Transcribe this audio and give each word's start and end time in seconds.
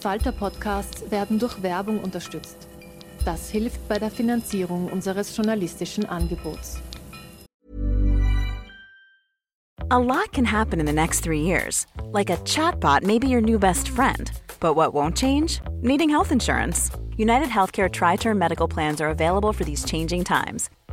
Falter-Podcasts 0.00 1.10
werden 1.10 1.38
durch 1.38 1.62
Werbung 1.62 2.00
unterstützt. 2.00 2.68
Das 3.24 3.50
hilft 3.50 3.86
bei 3.88 3.98
der 3.98 4.10
Finanzierung 4.10 4.86
unseres 4.90 5.36
journalistischen 5.36 6.06
Angebots. 6.06 6.80
A 9.90 9.98
lot 9.98 10.32
can 10.32 10.44
happen 10.44 10.78
in 10.78 10.86
the 10.86 10.92
next 10.92 11.20
three 11.20 11.42
years. 11.42 11.86
Like 12.12 12.30
a 12.30 12.36
chatbot 12.44 13.02
may 13.02 13.18
be 13.18 13.28
your 13.28 13.42
new 13.42 13.58
best 13.58 13.88
friend. 13.88 14.30
But 14.60 14.76
what 14.76 14.94
won't 14.94 15.16
change? 15.16 15.60
Needing 15.82 16.10
health 16.10 16.32
insurance. 16.32 16.90
United 17.16 17.48
Healthcare 17.48 17.90
Tri 17.90 18.16
Term 18.16 18.38
Medical 18.38 18.68
Plans 18.68 19.00
are 19.00 19.10
available 19.10 19.52
for 19.52 19.64
these 19.64 19.84
changing 19.84 20.24
times 20.24 20.70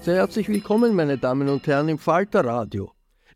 Sehr 0.00 0.14
herzlich 0.14 0.48
willkommen, 0.48 0.94
meine 0.94 1.18
Damen 1.18 1.48
und 1.48 1.66
Herren, 1.66 1.88
im 1.88 1.98
Falter 1.98 2.44
Radio. 2.44 2.92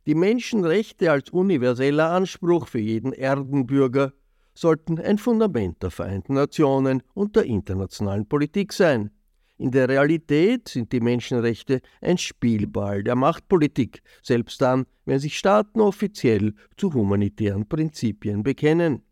Die 0.07 0.15
Menschenrechte 0.15 1.11
als 1.11 1.31
universeller 1.31 2.11
Anspruch 2.11 2.69
für 2.69 2.79
jeden 2.79 3.13
Erdenbürger 3.13 4.13
sollten 4.55 4.99
ein 4.99 5.19
Fundament 5.19 5.83
der 5.83 5.91
Vereinten 5.91 6.35
Nationen 6.35 7.03
und 7.15 7.37
der 7.37 7.45
internationalen 7.45 8.27
Politik 8.27 8.73
sein. 8.73 9.11
In 9.59 9.71
der 9.71 9.89
Realität 9.89 10.69
sind 10.69 10.93
die 10.93 11.01
Menschenrechte 11.01 11.81
ein 12.01 12.17
Spielball 12.17 13.03
der 13.03 13.17
Machtpolitik, 13.17 14.03
selbst 14.23 14.61
dann, 14.63 14.87
wenn 15.05 15.19
sich 15.19 15.39
Staaten 15.39 15.81
offiziell 15.81 16.55
zu 16.77 16.95
humanitären 16.95 17.69
Prinzipien 17.69 18.43
bekennen. 18.43 19.03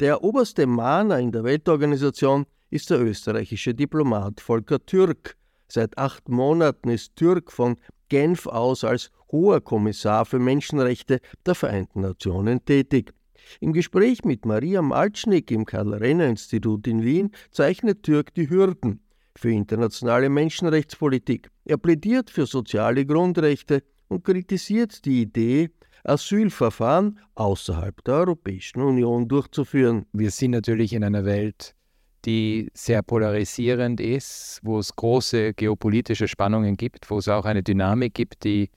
Der 0.00 0.22
oberste 0.22 0.66
Mahner 0.66 1.18
in 1.20 1.32
der 1.32 1.44
Weltorganisation 1.44 2.46
ist 2.68 2.90
der 2.90 3.00
österreichische 3.00 3.74
Diplomat 3.74 4.40
Volker 4.40 4.84
Türk, 4.84 5.36
Seit 5.68 5.98
acht 5.98 6.28
Monaten 6.28 6.88
ist 6.90 7.16
Türk 7.16 7.52
von 7.52 7.76
Genf 8.08 8.46
aus 8.46 8.84
als 8.84 9.10
hoher 9.30 9.60
Kommissar 9.60 10.24
für 10.24 10.38
Menschenrechte 10.38 11.20
der 11.44 11.54
Vereinten 11.54 12.00
Nationen 12.00 12.64
tätig. 12.64 13.12
Im 13.60 13.72
Gespräch 13.72 14.24
mit 14.24 14.44
Maria 14.44 14.82
Malcznik 14.82 15.50
im 15.50 15.64
Karl-Renner-Institut 15.64 16.86
in 16.86 17.04
Wien 17.04 17.30
zeichnet 17.50 18.02
Türk 18.02 18.34
die 18.34 18.48
Hürden 18.48 19.00
für 19.36 19.50
internationale 19.50 20.28
Menschenrechtspolitik. 20.28 21.50
Er 21.64 21.76
plädiert 21.76 22.30
für 22.30 22.46
soziale 22.46 23.04
Grundrechte 23.06 23.82
und 24.08 24.24
kritisiert 24.24 25.04
die 25.04 25.22
Idee, 25.22 25.70
Asylverfahren 26.04 27.18
außerhalb 27.34 28.02
der 28.04 28.14
Europäischen 28.14 28.80
Union 28.80 29.28
durchzuführen. 29.28 30.06
Wir 30.12 30.30
sind 30.30 30.52
natürlich 30.52 30.92
in 30.92 31.04
einer 31.04 31.24
Welt, 31.24 31.75
die 32.24 32.70
sehr 32.74 33.02
polarisierend 33.02 34.00
ist, 34.00 34.60
wo 34.62 34.78
es 34.78 34.94
große 34.94 35.54
geopolitische 35.54 36.28
Spannungen 36.28 36.76
gibt, 36.76 37.10
wo 37.10 37.18
es 37.18 37.28
auch 37.28 37.44
eine 37.44 37.62
Dynamik 37.62 38.14
gibt, 38.14 38.44
die 38.44 38.70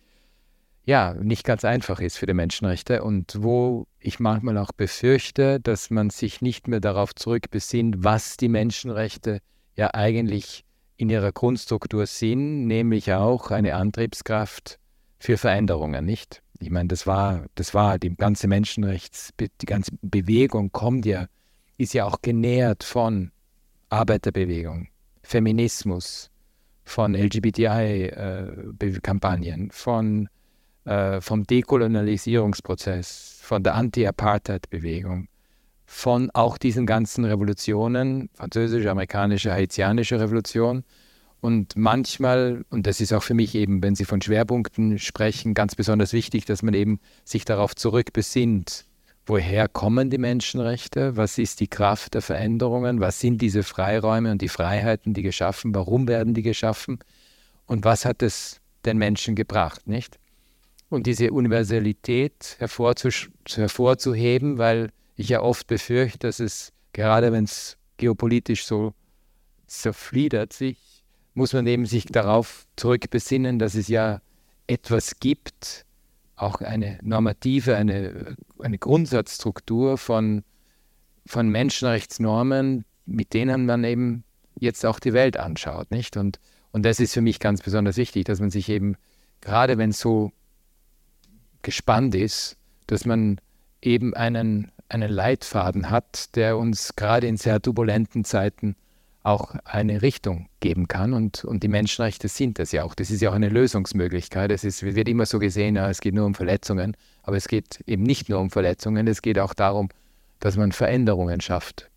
ja 0.86 1.14
nicht 1.14 1.46
ganz 1.46 1.64
einfach 1.64 2.00
ist 2.00 2.18
für 2.18 2.26
die 2.26 2.34
Menschenrechte 2.34 3.04
und 3.04 3.38
wo 3.40 3.88
ich 4.00 4.20
manchmal 4.20 4.58
auch 4.58 4.72
befürchte, 4.72 5.60
dass 5.60 5.90
man 5.90 6.10
sich 6.10 6.42
nicht 6.42 6.68
mehr 6.68 6.80
darauf 6.80 7.14
zurückbesinnt, 7.16 8.04
was 8.04 8.38
die 8.38 8.50
Menschenrechte 8.50 9.40
ja 9.76 9.94
eigentlich 9.94 10.64
in 10.98 11.10
ihrer 11.10 11.32
Grundstruktur 11.32 12.06
sind, 12.06 12.68
nämlich 12.68 13.14
auch 13.14 13.52
eine 13.52 13.76
Antriebskraft 13.76 14.80
für 15.20 15.38
Veränderungen, 15.38 16.06
nicht? 16.06 16.42
Ich 16.60 16.72
meine, 16.72 16.90
das 16.90 17.08
war, 17.08 17.46
das 17.56 17.74
war 17.74 17.98
die 18.00 18.14
ganze 18.16 18.48
Menschenrechts, 18.48 19.30
die 19.40 19.66
ganze 19.66 19.92
Bewegung 20.02 20.72
kommt 20.72 21.06
ja, 21.06 21.28
ist 21.80 21.94
ja 21.94 22.06
auch 22.06 22.22
genährt 22.22 22.84
von 22.84 23.32
Arbeiterbewegung, 23.90 24.90
Feminismus, 25.24 26.30
von 26.84 27.16
LGBTI-Kampagnen, 27.16 29.70
äh, 29.70 29.74
von, 29.74 30.28
äh, 30.86 31.20
vom 31.22 31.46
Dekolonialisierungsprozess, 31.46 33.40
von 33.42 33.64
der 33.64 33.76
Anti-Apartheid-Bewegung, 33.76 35.30
von 35.86 36.30
auch 36.34 36.58
diesen 36.58 36.86
ganzen 36.86 37.24
Revolutionen, 37.26 38.30
französische, 38.34 38.92
amerikanische, 38.92 39.54
haitianische 39.54 40.20
Revolution. 40.20 40.84
Und 41.42 41.78
manchmal, 41.78 42.66
und 42.70 42.86
das 42.86 43.00
ist 43.00 43.14
auch 43.14 43.24
für 43.24 43.34
mich 43.34 43.56
eben, 43.56 43.82
wenn 43.82 43.96
Sie 43.96 44.04
von 44.04 44.22
Schwerpunkten 44.22 45.00
sprechen, 45.00 45.54
ganz 45.54 45.76
besonders 45.76 46.12
wichtig, 46.12 46.44
dass 46.44 46.62
man 46.62 46.74
eben 46.74 47.00
sich 47.24 47.46
darauf 47.46 47.76
zurückbesinnt, 47.76 48.89
woher 49.30 49.68
kommen 49.68 50.10
die 50.10 50.18
Menschenrechte, 50.18 51.16
was 51.16 51.38
ist 51.38 51.60
die 51.60 51.68
Kraft 51.68 52.16
der 52.16 52.24
Veränderungen, 52.24 53.00
was 53.00 53.20
sind 53.20 53.40
diese 53.42 53.62
Freiräume 53.62 54.32
und 54.32 54.42
die 54.42 54.50
Freiheiten, 54.50 55.14
die 55.14 55.22
geschaffen, 55.22 55.76
warum 55.76 56.08
werden 56.08 56.34
die 56.34 56.42
geschaffen? 56.42 56.98
Und 57.68 57.86
was 57.86 58.06
hat 58.06 58.24
es 58.24 58.60
den 58.86 58.98
Menschen 58.98 59.36
gebracht, 59.36 59.88
nicht? 59.88 60.18
Und 60.90 61.06
diese 61.06 61.32
Universalität 61.32 62.58
hervorzuheben, 62.58 64.58
weil 64.58 64.90
ich 65.16 65.30
ja 65.30 65.42
oft 65.42 65.68
befürchte, 65.68 66.28
dass 66.28 66.40
es, 66.40 66.74
gerade 66.94 67.32
wenn 67.32 67.44
es 67.44 67.78
geopolitisch 67.98 68.66
so 68.66 68.96
zerfliedert 69.68 70.54
sich, 70.54 71.04
muss 71.36 71.54
man 71.54 71.68
eben 71.68 71.86
sich 71.86 72.06
darauf 72.06 72.66
zurückbesinnen, 72.76 73.60
dass 73.60 73.76
es 73.76 73.90
ja 73.90 74.22
etwas 74.66 75.20
gibt, 75.20 75.86
auch 76.42 76.62
eine 76.62 77.00
normative, 77.02 77.76
eine, 77.76 78.36
eine 78.60 78.78
Grundsatzstruktur 78.78 79.98
von, 79.98 80.44
von 81.26 81.50
Menschenrechtsnormen, 81.50 82.86
mit 83.06 83.34
denen 83.34 83.66
man 83.66 83.84
eben 83.84 84.24
jetzt 84.60 84.86
auch 84.86 85.00
die 85.00 85.14
Welt 85.14 85.38
anschaut, 85.38 85.92
nicht? 85.92 86.18
Und, 86.18 86.40
und 86.72 86.84
das 86.84 87.00
ist 87.00 87.14
für 87.14 87.22
mich 87.22 87.40
ganz 87.40 87.62
besonders 87.62 87.98
wichtig, 87.98 88.26
dass 88.26 88.40
man 88.40 88.52
sich 88.52 88.70
eben, 88.70 88.96
gerade 89.42 89.78
wenn 89.78 89.90
es 89.92 90.00
so 90.00 90.32
gespannt 91.62 92.16
ist, 92.16 92.58
dass 92.88 93.06
man 93.06 93.40
eben 93.82 94.14
einen, 94.14 94.72
einen 94.88 95.12
Leitfaden 95.12 95.90
hat, 95.90 96.36
der 96.36 96.58
uns 96.58 96.96
gerade 96.96 97.28
in 97.28 97.38
sehr 97.38 97.62
turbulenten 97.62 98.24
Zeiten 98.24 98.76
auch 99.24 99.56
eine 99.66 100.02
Richtung 100.02 100.48
geben 100.60 100.88
kann. 100.88 101.14
Und, 101.14 101.44
und 101.44 101.64
die 101.64 101.68
Menschenrechte 101.68 102.28
sind 102.28 102.60
das 102.60 102.72
ja 102.72 102.84
auch. 102.84 102.96
Das 102.96 103.12
ist 103.12 103.22
ja 103.22 103.30
auch 103.30 103.36
eine 103.36 103.50
Lösungsmöglichkeit. 103.50 104.52
Es 104.52 104.64
ist, 104.64 104.84
wird 104.84 105.10
immer 105.10 105.26
so 105.26 105.40
gesehen, 105.40 105.76
es 105.76 106.02
geht 106.02 106.14
nur 106.14 106.26
um 106.26 106.36
Verletzungen. 106.36 106.96
Aber 107.24 107.38
es 107.38 107.48
geht 107.48 107.84
eben 107.86 108.04
nicht 108.04 108.30
nur 108.30 108.40
um 108.40 108.50
Verletzungen, 108.50 109.08
es 109.08 109.22
geht 109.22 109.40
auch 109.40 109.54
darum, 109.54 109.90
dass 110.40 110.56
man 110.58 110.72
Veränderungen 110.72 111.42
schafft 111.42 111.90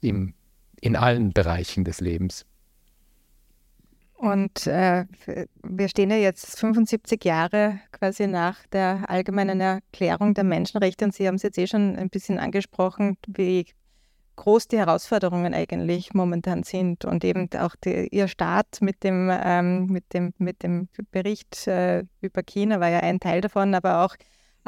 im, 0.00 0.34
in 0.80 0.96
allen 0.96 1.32
Bereichen 1.32 1.84
des 1.84 2.00
Lebens. 2.00 2.46
Und 4.14 4.66
äh, 4.66 5.04
wir 5.62 5.88
stehen 5.88 6.10
ja 6.10 6.16
jetzt 6.16 6.58
75 6.58 7.22
Jahre 7.22 7.80
quasi 7.92 8.26
nach 8.26 8.66
der 8.68 9.10
allgemeinen 9.10 9.60
Erklärung 9.60 10.32
der 10.32 10.44
Menschenrechte 10.44 11.04
und 11.04 11.14
Sie 11.14 11.28
haben 11.28 11.34
es 11.34 11.42
jetzt 11.42 11.58
eh 11.58 11.66
schon 11.66 11.96
ein 11.96 12.08
bisschen 12.08 12.38
angesprochen, 12.38 13.18
wie 13.26 13.66
groß 14.36 14.68
die 14.68 14.78
Herausforderungen 14.78 15.54
eigentlich 15.54 16.14
momentan 16.14 16.62
sind 16.62 17.04
und 17.04 17.24
eben 17.24 17.48
auch 17.58 17.74
die, 17.76 18.08
Ihr 18.10 18.28
Start 18.28 18.80
mit 18.80 19.02
dem, 19.02 19.30
ähm, 19.32 19.86
mit 19.86 20.12
dem, 20.14 20.32
mit 20.38 20.62
dem 20.62 20.88
Bericht 21.10 21.66
äh, 21.66 22.04
über 22.20 22.42
China 22.42 22.80
war 22.80 22.88
ja 22.88 23.00
ein 23.00 23.20
Teil 23.20 23.40
davon, 23.40 23.74
aber 23.74 24.04
auch 24.04 24.16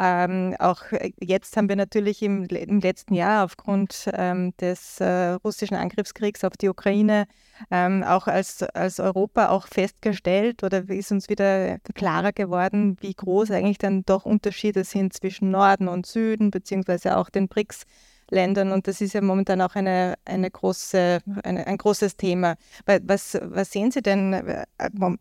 ähm, 0.00 0.54
auch 0.60 0.84
jetzt 1.20 1.56
haben 1.56 1.68
wir 1.68 1.74
natürlich 1.74 2.22
im, 2.22 2.44
im 2.44 2.78
letzten 2.78 3.14
Jahr 3.14 3.44
aufgrund 3.44 4.08
ähm, 4.12 4.56
des 4.60 5.00
äh, 5.00 5.30
russischen 5.44 5.74
Angriffskriegs 5.76 6.44
auf 6.44 6.56
die 6.56 6.68
Ukraine 6.68 7.26
ähm, 7.72 8.04
auch 8.04 8.28
als, 8.28 8.62
als 8.62 9.00
Europa 9.00 9.48
auch 9.48 9.66
festgestellt 9.66 10.62
oder 10.62 10.88
ist 10.88 11.10
uns 11.10 11.28
wieder 11.28 11.78
klarer 11.94 12.32
geworden, 12.32 12.96
wie 13.00 13.12
groß 13.12 13.50
eigentlich 13.50 13.78
dann 13.78 14.04
doch 14.04 14.24
Unterschiede 14.24 14.84
sind 14.84 15.14
zwischen 15.14 15.50
Norden 15.50 15.88
und 15.88 16.06
Süden, 16.06 16.52
beziehungsweise 16.52 17.16
auch 17.16 17.28
den 17.28 17.48
BRICS. 17.48 17.84
Ländern 18.30 18.72
und 18.72 18.86
das 18.86 19.00
ist 19.00 19.14
ja 19.14 19.20
momentan 19.20 19.60
auch 19.60 19.74
eine, 19.74 20.14
eine 20.24 20.50
große, 20.50 21.20
eine, 21.42 21.66
ein 21.66 21.78
großes 21.78 22.16
Thema. 22.16 22.56
Was, 22.86 23.38
was 23.42 23.72
sehen 23.72 23.90
Sie 23.90 24.02
denn 24.02 24.32
äh, 24.32 24.66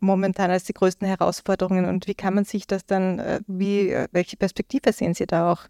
momentan 0.00 0.50
als 0.50 0.64
die 0.64 0.74
größten 0.74 1.06
Herausforderungen 1.06 1.86
und 1.86 2.06
wie 2.06 2.14
kann 2.14 2.34
man 2.34 2.44
sich 2.44 2.66
das 2.66 2.86
dann, 2.86 3.18
äh, 3.18 3.40
wie, 3.46 3.90
äh, 3.90 4.08
welche 4.12 4.36
Perspektive 4.36 4.92
sehen 4.92 5.14
Sie 5.14 5.26
da 5.26 5.52
auch? 5.52 5.62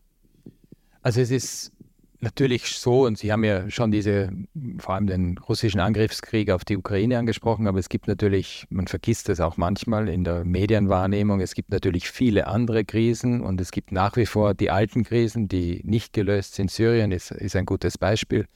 Also 1.03 1.21
es 1.21 1.31
ist 1.31 1.73
natürlich 2.21 2.79
so, 2.79 3.07
und 3.07 3.19
Sie 3.19 3.33
haben 3.33 3.45
ja 3.45 3.71
schon 3.71 3.91
diese, 3.91 4.31
vor 4.79 4.95
allem 4.95 5.07
den 5.07 5.39
russischen 5.39 5.81
Angriffskrieg 5.81 6.51
auf 6.51 6.65
die 6.65 6.77
Ukraine 6.77 7.19
angesprochen, 7.19 7.67
aber 7.67 7.79
es 7.79 7.89
gibt 7.89 8.09
natürlich, 8.09 8.67
man 8.71 8.87
vergisst 8.87 9.29
es 9.29 9.41
auch 9.41 9.57
manchmal 9.57 10.09
in 10.09 10.25
der 10.25 10.45
Medienwahrnehmung, 10.45 11.41
es 11.41 11.55
gibt 11.55 11.71
natürlich 11.71 12.11
viele 12.11 12.47
andere 12.47 12.85
Krisen 12.85 13.41
und 13.41 13.61
es 13.61 13.71
gibt 13.71 13.93
nach 13.93 14.17
wie 14.17 14.27
vor 14.27 14.55
die 14.55 14.71
alten 14.71 15.05
Krisen, 15.05 15.49
die 15.49 15.81
nicht 15.85 16.13
gelöst 16.13 16.55
sind. 16.55 16.71
Syrien 16.71 17.13
ist, 17.13 17.31
ist 17.31 17.57
ein 17.57 17.67
gutes 17.67 17.99
Beispiel. 17.99 18.47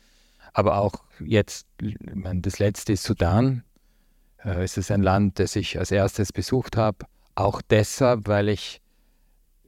Aber 0.52 0.78
auch 0.78 1.04
jetzt, 1.24 1.66
meine, 2.14 2.40
das 2.42 2.58
letzte 2.58 2.92
ist 2.92 3.04
Sudan. 3.04 3.64
Äh, 4.44 4.62
es 4.62 4.76
ist 4.76 4.90
ein 4.90 5.02
Land, 5.02 5.38
das 5.38 5.56
ich 5.56 5.78
als 5.78 5.90
erstes 5.90 6.32
besucht 6.32 6.76
habe. 6.76 7.06
Auch 7.34 7.62
deshalb, 7.62 8.28
weil 8.28 8.48
ich 8.48 8.82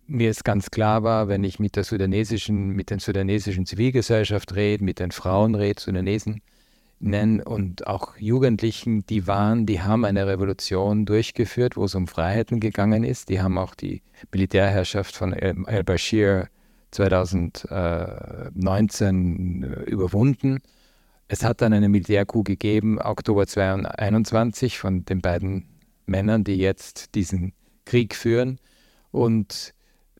mir 0.06 0.31
ist 0.31 0.45
ganz 0.45 0.71
klar 0.71 1.03
war, 1.03 1.29
wenn 1.29 1.45
ich 1.45 1.59
mit 1.59 1.77
der 1.77 1.85
sudanesischen, 1.85 2.71
mit 2.71 2.91
den 2.91 2.99
sudanesischen 2.99 3.67
Zivilgesellschaft 3.67 4.55
rede, 4.55 4.85
mit 4.85 4.99
den 4.99 5.11
Frauen 5.11 5.55
rede, 5.55 5.81
Sudanesen 5.81 6.43
nennen 7.01 7.41
und 7.41 7.87
auch 7.87 8.17
Jugendlichen, 8.17 9.05
die 9.06 9.27
waren, 9.27 9.67
die 9.67 9.83
haben 9.83 10.05
eine 10.05 10.27
Revolution 10.27 11.06
durchgeführt, 11.06 11.77
wo 11.77 11.85
es 11.85 11.95
um 11.95 12.06
Freiheiten 12.06 12.61
gegangen 12.61 13.05
ist. 13.05 13.29
Die 13.29 13.43
haben 13.43 13.59
auch 13.59 13.75
die 13.75 14.03
Militärherrschaft 14.33 15.17
von 15.17 15.35
al-Bashir 15.35 16.49
2019 16.93 19.85
überwunden. 19.87 20.61
Es 21.29 21.45
hat 21.45 21.62
dann 21.62 21.73
eine 21.73 21.89
Militärcoup 21.89 22.47
gegeben, 22.47 23.01
Oktober 23.01 23.47
2021, 23.47 24.79
von 24.79 25.05
den 25.05 25.21
beiden 25.21 25.67
Männern, 26.06 26.45
die 26.45 26.56
jetzt 26.56 27.15
diesen 27.15 27.53
Krieg 27.85 28.15
führen. 28.15 28.59
Und 29.11 29.74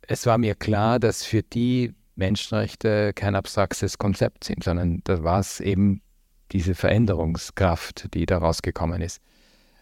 es 0.09 0.27
war 0.27 0.39
mir 0.39 0.55
klar, 0.55 0.99
dass 0.99 1.25
für 1.25 1.43
die 1.43 1.93
Menschenrechte 2.17 3.13
kein 3.15 3.35
abstraktes 3.35 3.99
Konzept 3.99 4.45
sind, 4.45 4.65
sondern 4.65 5.01
da 5.05 5.23
war 5.23 5.41
es 5.41 5.61
eben 5.61 6.01
diese 6.53 6.75
Veränderungskraft, 6.75 8.15
die 8.15 8.27
daraus 8.27 8.63
gekommen 8.63 9.03
ist. 9.03 9.21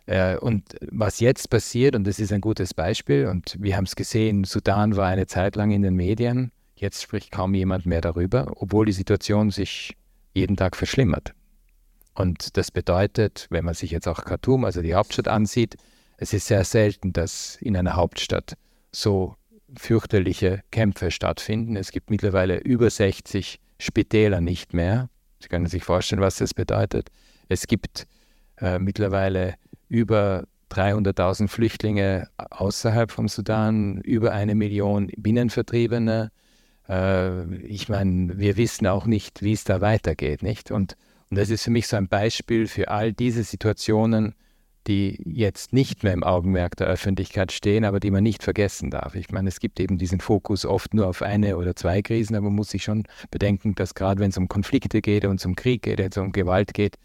Äh, 0.06 0.36
und 0.36 0.76
was 0.90 1.20
jetzt 1.20 1.50
passiert, 1.50 1.94
und 1.94 2.06
das 2.06 2.18
ist 2.18 2.32
ein 2.32 2.40
gutes 2.40 2.74
Beispiel, 2.74 3.26
und 3.26 3.56
wir 3.60 3.76
haben 3.76 3.84
es 3.84 3.96
gesehen, 3.96 4.44
Sudan 4.44 4.96
war 4.96 5.08
eine 5.08 5.26
Zeit 5.26 5.56
lang 5.56 5.70
in 5.70 5.82
den 5.82 5.94
Medien, 5.94 6.50
jetzt 6.74 7.02
spricht 7.02 7.30
kaum 7.30 7.54
jemand 7.54 7.86
mehr 7.86 8.00
darüber, 8.00 8.52
obwohl 8.56 8.86
die 8.86 8.92
Situation 8.92 9.50
sich 9.50 9.96
jeden 10.34 10.56
Tag 10.56 10.76
verschlimmert. 10.76 11.34
Und 12.14 12.56
das 12.56 12.70
bedeutet, 12.70 13.46
wenn 13.50 13.64
man 13.64 13.74
sich 13.74 13.90
jetzt 13.90 14.08
auch 14.08 14.24
Khartoum, 14.24 14.64
also 14.64 14.82
die 14.82 14.94
Hauptstadt 14.94 15.28
ansieht, 15.28 15.76
es 16.16 16.32
ist 16.32 16.46
sehr 16.46 16.64
selten, 16.64 17.12
dass 17.12 17.56
in 17.56 17.76
einer 17.76 17.96
Hauptstadt 17.96 18.56
so 18.92 19.36
fürchterliche 19.76 20.62
Kämpfe 20.70 21.10
stattfinden. 21.10 21.76
Es 21.76 21.92
gibt 21.92 22.10
mittlerweile 22.10 22.58
über 22.58 22.90
60 22.90 23.60
Spitäler 23.78 24.40
nicht 24.40 24.74
mehr. 24.74 25.08
Sie 25.40 25.48
können 25.48 25.66
sich 25.66 25.84
vorstellen, 25.84 26.22
was 26.22 26.36
das 26.36 26.54
bedeutet. 26.54 27.10
Es 27.48 27.66
gibt 27.66 28.06
äh, 28.58 28.78
mittlerweile 28.78 29.54
über 29.88 30.44
300.000 30.70 31.48
Flüchtlinge 31.48 32.28
außerhalb 32.36 33.10
vom 33.10 33.28
Sudan, 33.28 34.00
über 34.00 34.32
eine 34.32 34.54
Million 34.54 35.10
Binnenvertriebene. 35.16 36.30
Äh, 36.88 37.56
ich 37.56 37.88
meine, 37.88 38.38
wir 38.38 38.56
wissen 38.56 38.86
auch 38.86 39.06
nicht, 39.06 39.42
wie 39.42 39.52
es 39.52 39.64
da 39.64 39.80
weitergeht, 39.80 40.42
nicht? 40.42 40.70
Und, 40.70 40.96
und 41.30 41.38
das 41.38 41.50
ist 41.50 41.64
für 41.64 41.70
mich 41.70 41.88
so 41.88 41.96
ein 41.96 42.08
Beispiel 42.08 42.66
für 42.66 42.88
all 42.88 43.12
diese 43.12 43.42
Situationen, 43.44 44.34
die 44.86 45.20
jetzt 45.24 45.72
nicht 45.72 46.02
mehr 46.02 46.12
im 46.12 46.24
Augenmerk 46.24 46.76
der 46.76 46.88
Öffentlichkeit 46.88 47.52
stehen, 47.52 47.84
aber 47.84 48.00
die 48.00 48.10
man 48.10 48.22
nicht 48.22 48.42
vergessen 48.42 48.90
darf. 48.90 49.14
Ich 49.14 49.30
meine, 49.30 49.48
es 49.48 49.60
gibt 49.60 49.80
eben 49.80 49.96
diesen 49.98 50.20
Fokus 50.20 50.66
oft 50.66 50.94
nur 50.94 51.06
auf 51.06 51.22
eine 51.22 51.56
oder 51.56 51.76
zwei 51.76 52.02
Krisen, 52.02 52.34
aber 52.34 52.46
man 52.46 52.56
muss 52.56 52.70
sich 52.70 52.82
schon 52.84 53.04
bedenken, 53.30 53.74
dass 53.74 53.94
gerade 53.94 54.20
wenn 54.20 54.30
es 54.30 54.38
um 54.38 54.48
Konflikte 54.48 55.00
geht 55.00 55.24
und 55.24 55.44
um 55.44 55.56
Krieg 55.56 55.82
geht, 55.82 55.98
wenn 55.98 56.10
um 56.22 56.32
Gewalt 56.32 56.74
geht, 56.74 56.96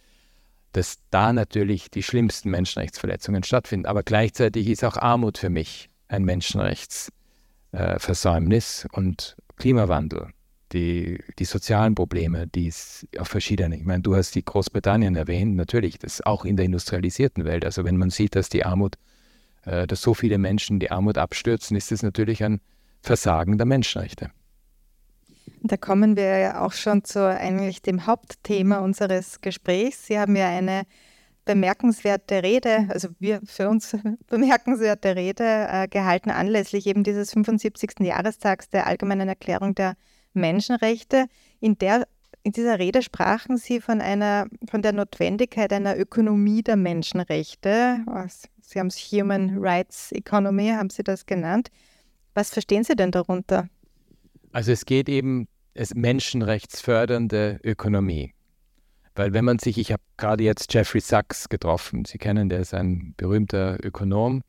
dass 0.74 0.97
da 1.12 1.31
natürlich 1.33 1.91
die 1.91 2.03
schlimmsten 2.03 2.50
Menschenrechtsverletzungen 2.50 3.44
stattfinden. 3.44 3.85
Aber 3.85 4.03
gleichzeitig 4.03 4.68
ist 4.68 4.83
auch 4.83 4.97
Armut 4.97 5.38
für 5.38 5.50
mich 5.50 5.89
ein 6.07 6.25
Menschenrechtsversäumnis 6.25 8.85
äh, 8.85 8.95
und 8.95 9.38
Klimawandel 9.57 10.29
die, 10.74 11.19
die 11.40 11.46
sozialen 11.46 11.96
Probleme, 11.96 12.48
die 12.48 12.68
es 12.68 13.08
auf 13.18 13.28
verschiedene, 13.28 13.78
ich 13.78 13.86
meine, 13.86 14.02
du 14.02 14.16
hast 14.16 14.36
die 14.36 14.44
Großbritannien 14.44 15.16
erwähnt, 15.16 15.56
natürlich, 15.56 16.00
das 16.00 16.22
auch 16.22 16.46
in 16.46 16.58
der 16.58 16.66
industrialisierten 16.66 17.46
Welt. 17.46 17.66
Also 17.66 17.84
wenn 17.86 17.98
man 17.98 18.10
sieht, 18.10 18.36
dass 18.36 18.50
die 18.50 18.66
Armut, 18.66 18.96
äh, 19.66 19.88
dass 19.88 20.02
so 20.02 20.14
viele 20.14 20.38
Menschen 20.38 20.80
die 20.80 20.92
Armut 20.92 21.18
abstürzen, 21.18 21.78
ist 21.78 21.92
das 21.92 22.04
natürlich 22.04 22.44
ein 22.44 22.60
Versagen 23.02 23.58
der 23.58 23.66
Menschenrechte. 23.66 24.31
Da 25.62 25.78
kommen 25.78 26.16
wir 26.16 26.38
ja 26.38 26.62
auch 26.66 26.74
schon 26.74 27.04
zu 27.04 27.25
eigentlich 27.25 27.81
dem 27.81 28.06
Hauptthema 28.06 28.80
unseres 28.80 29.42
Gesprächs. 29.42 30.06
Sie 30.08 30.20
haben 30.20 30.36
ja 30.36 30.50
eine 30.50 30.84
bemerkenswerte 31.46 32.44
Rede, 32.44 32.88
also 32.90 33.08
wir 33.20 33.42
für 33.46 33.70
uns 33.70 33.98
bemerkenswerte 34.28 35.16
Rede 35.16 35.68
äh, 35.72 35.88
gehalten 35.88 36.30
anlässlich 36.30 36.86
eben 36.86 37.03
dieses 37.03 37.32
75. 37.32 38.01
Jahrestags 38.01 38.70
der 38.70 38.86
Allgemeinen 38.86 39.30
Erklärung 39.30 39.74
der 39.74 39.96
Menschenrechte. 40.38 41.25
In, 41.60 41.77
der, 41.77 42.08
in 42.44 42.53
dieser 42.53 42.79
Rede 42.79 43.01
sprachen 43.01 43.58
Sie 43.58 43.82
von, 43.82 44.01
einer, 44.01 44.48
von 44.70 44.82
der 44.82 44.94
Notwendigkeit 44.94 45.74
einer 45.74 45.98
Ökonomie 45.98 46.63
der 46.63 46.77
Menschenrechte. 46.77 48.06
Sie 48.62 48.79
haben 48.79 48.88
es 48.88 48.98
Human 49.12 49.58
Rights 49.58 50.12
Economy, 50.12 50.70
haben 50.70 50.89
Sie 50.89 51.03
das 51.03 51.25
genannt. 51.25 51.70
Was 52.34 52.51
verstehen 52.51 52.84
Sie 52.84 52.96
denn 52.96 53.12
darunter? 53.12 53.67
Also 54.51 54.72
es 54.72 54.86
geht 54.86 55.10
eben 55.10 55.48
es 55.74 55.94
menschenrechtsfördernde 55.94 57.60
Ökonomie. 57.63 58.34
Weil 59.15 59.34
wenn 59.34 59.46
man 59.46 59.60
sich, 59.60 59.77
ich 59.77 59.91
habe 59.91 60.03
gerade 60.17 60.44
jetzt 60.44 60.74
Jeffrey 60.74 61.01
Sachs 61.01 61.50
getroffen, 61.50 62.06
Sie 62.06 62.17
kennen, 62.17 62.50
der 62.50 62.60
ist 62.60 62.74
ein 62.74 63.13
berühmter 63.17 63.77
Ökonom, 63.84 64.41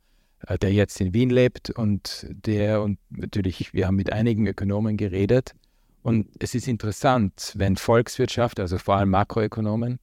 äh, 0.46 0.58
der 0.58 0.72
jetzt 0.72 1.00
in 1.00 1.14
Wien 1.14 1.30
lebt 1.30 1.70
und 1.70 2.26
der, 2.28 2.82
und 2.82 2.98
natürlich, 3.08 3.72
wir 3.72 3.86
haben 3.86 3.96
mit 3.96 4.12
einigen 4.12 4.46
Ökonomen 4.46 4.96
geredet, 4.96 5.54
und 6.02 6.28
es 6.38 6.54
ist 6.54 6.68
interessant, 6.68 7.52
wenn 7.56 7.76
Volkswirtschaft, 7.76 8.60
also 8.60 8.78
vor 8.78 8.96
allem 8.96 9.10
Makroökonomen, 9.10 9.98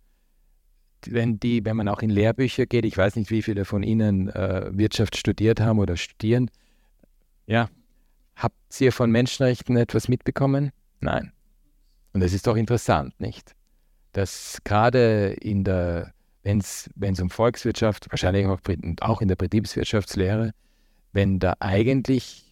wenn 1.07 1.39
die, 1.39 1.63
wenn 1.65 1.77
man 1.77 1.87
auch 1.87 2.01
in 2.01 2.09
Lehrbücher 2.09 2.65
geht, 2.65 2.85
ich 2.85 2.97
weiß 2.97 3.15
nicht, 3.15 3.31
wie 3.31 3.41
viele 3.41 3.65
von 3.65 3.83
Ihnen 3.83 4.29
äh, 4.29 4.69
Wirtschaft 4.71 5.15
studiert 5.15 5.59
haben 5.59 5.79
oder 5.79 5.97
studieren, 5.97 6.49
ja, 7.47 7.69
habt 8.35 8.81
ihr 8.81 8.91
von 8.91 9.11
Menschenrechten 9.11 9.77
etwas 9.77 10.07
mitbekommen? 10.07 10.71
Nein. 10.99 11.31
Und 12.13 12.21
das 12.21 12.33
ist 12.33 12.47
doch 12.47 12.55
interessant, 12.55 13.19
nicht? 13.19 13.53
Dass 14.13 14.59
gerade 14.63 15.33
in 15.41 15.63
der, 15.63 16.13
wenn 16.43 16.59
es 16.59 17.19
um 17.19 17.29
Volkswirtschaft, 17.29 18.07
wahrscheinlich 18.09 18.45
auch, 18.47 18.59
auch 19.01 19.21
in 19.21 19.27
der 19.27 19.35
Betriebswirtschaftslehre, 19.35 20.51
wenn 21.11 21.39
da 21.39 21.55
eigentlich 21.59 22.44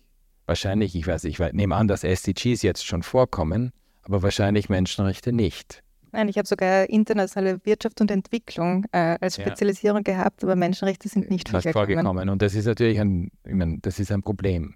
wahrscheinlich, 0.46 0.96
ich 0.96 1.08
weiß, 1.08 1.24
ich 1.26 1.40
nehme 1.40 1.76
an, 1.76 1.88
dass 1.88 2.04
SDGs 2.04 2.62
jetzt 2.62 2.86
schon 2.86 3.04
vorkommen, 3.04 3.72
aber 4.04 4.24
wahrscheinlich 4.24 4.70
Menschenrechte 4.70 5.32
nicht. 5.32 5.84
Nein, 6.12 6.28
ich 6.28 6.38
habe 6.38 6.48
sogar 6.48 6.88
internationale 6.90 7.60
Wirtschaft 7.66 8.00
und 8.00 8.12
Entwicklung 8.12 8.86
äh, 8.92 9.18
als 9.20 9.36
Spezialisierung 9.36 10.04
ja. 10.06 10.14
gehabt, 10.14 10.44
aber 10.44 10.56
Menschenrechte 10.56 11.10
sind 11.10 11.32
nicht 11.32 11.50
vorgekommen. 11.50 11.88
vorgekommen. 11.88 12.30
Und 12.30 12.42
das 12.42 12.54
ist 12.54 12.66
natürlich 12.66 13.00
ein, 13.00 13.32
ich 13.44 13.54
meine, 13.54 13.80
das 13.82 14.00
ist 14.00 14.12
ein 14.12 14.22
Problem. 14.22 14.76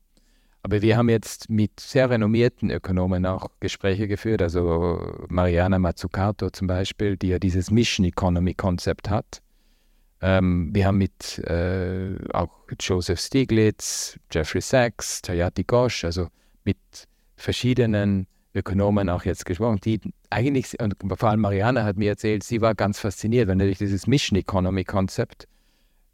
Aber 0.64 0.82
wir 0.82 0.98
haben 0.98 1.10
jetzt 1.10 1.50
mit 1.50 1.80
sehr 1.80 2.10
renommierten 2.10 2.72
Ökonomen 2.72 3.26
auch 3.28 3.48
Gespräche 3.60 4.08
geführt, 4.08 4.42
also 4.42 5.00
Mariana 5.30 5.78
Mazzucato 5.78 6.50
zum 6.50 6.68
Beispiel, 6.68 7.18
die 7.18 7.28
ja 7.28 7.40
dieses 7.40 7.70
Mission 7.70 8.06
Economy 8.06 8.56
Konzept 8.56 9.10
hat, 9.10 9.42
Ähm, 10.22 10.70
wir 10.74 10.88
haben 10.88 10.98
mit 10.98 11.40
äh, 11.40 12.16
auch 12.34 12.50
Joseph 12.80 13.20
Stiglitz, 13.20 14.20
Jeffrey 14.32 14.62
Sachs, 14.62 15.22
Tayati 15.22 15.64
Ghosh, 15.64 16.04
also 16.06 16.28
mit 16.64 16.78
verschiedenen 17.36 18.28
Ökonomen 18.54 19.10
auch 19.10 19.24
jetzt 19.24 19.46
gesprochen, 19.46 19.80
die 19.84 20.02
eigentlich, 20.32 20.80
und 20.82 20.96
vor 21.18 21.30
allem 21.30 21.42
Marianne 21.42 21.84
hat 21.84 21.98
mir 21.98 22.10
erzählt, 22.10 22.44
sie 22.44 22.62
war 22.62 22.74
ganz 22.74 23.00
fasziniert, 23.00 23.48
weil 23.48 23.56
natürlich 23.56 23.78
dieses 23.78 24.08
Mission 24.08 24.38
Economy 24.40 24.84
Konzept, 24.84 25.48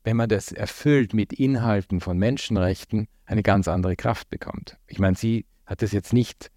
wenn 0.03 0.17
man 0.17 0.27
das 0.27 0.51
erfüllt 0.51 1.13
mit 1.13 1.31
Inhalten 1.31 2.01
von 2.01 2.17
Menschenrechten, 2.17 3.07
eine 3.25 3.41
ganz 3.41 3.69
andere 3.69 3.95
Kraft 3.95 4.29
bekommt. 4.29 4.77
Ich 4.87 4.99
meine, 4.99 5.15
sie 5.15 5.45
hat 5.65 5.81
das 5.81 5.93
jetzt 5.93 6.11
nicht 6.11 6.51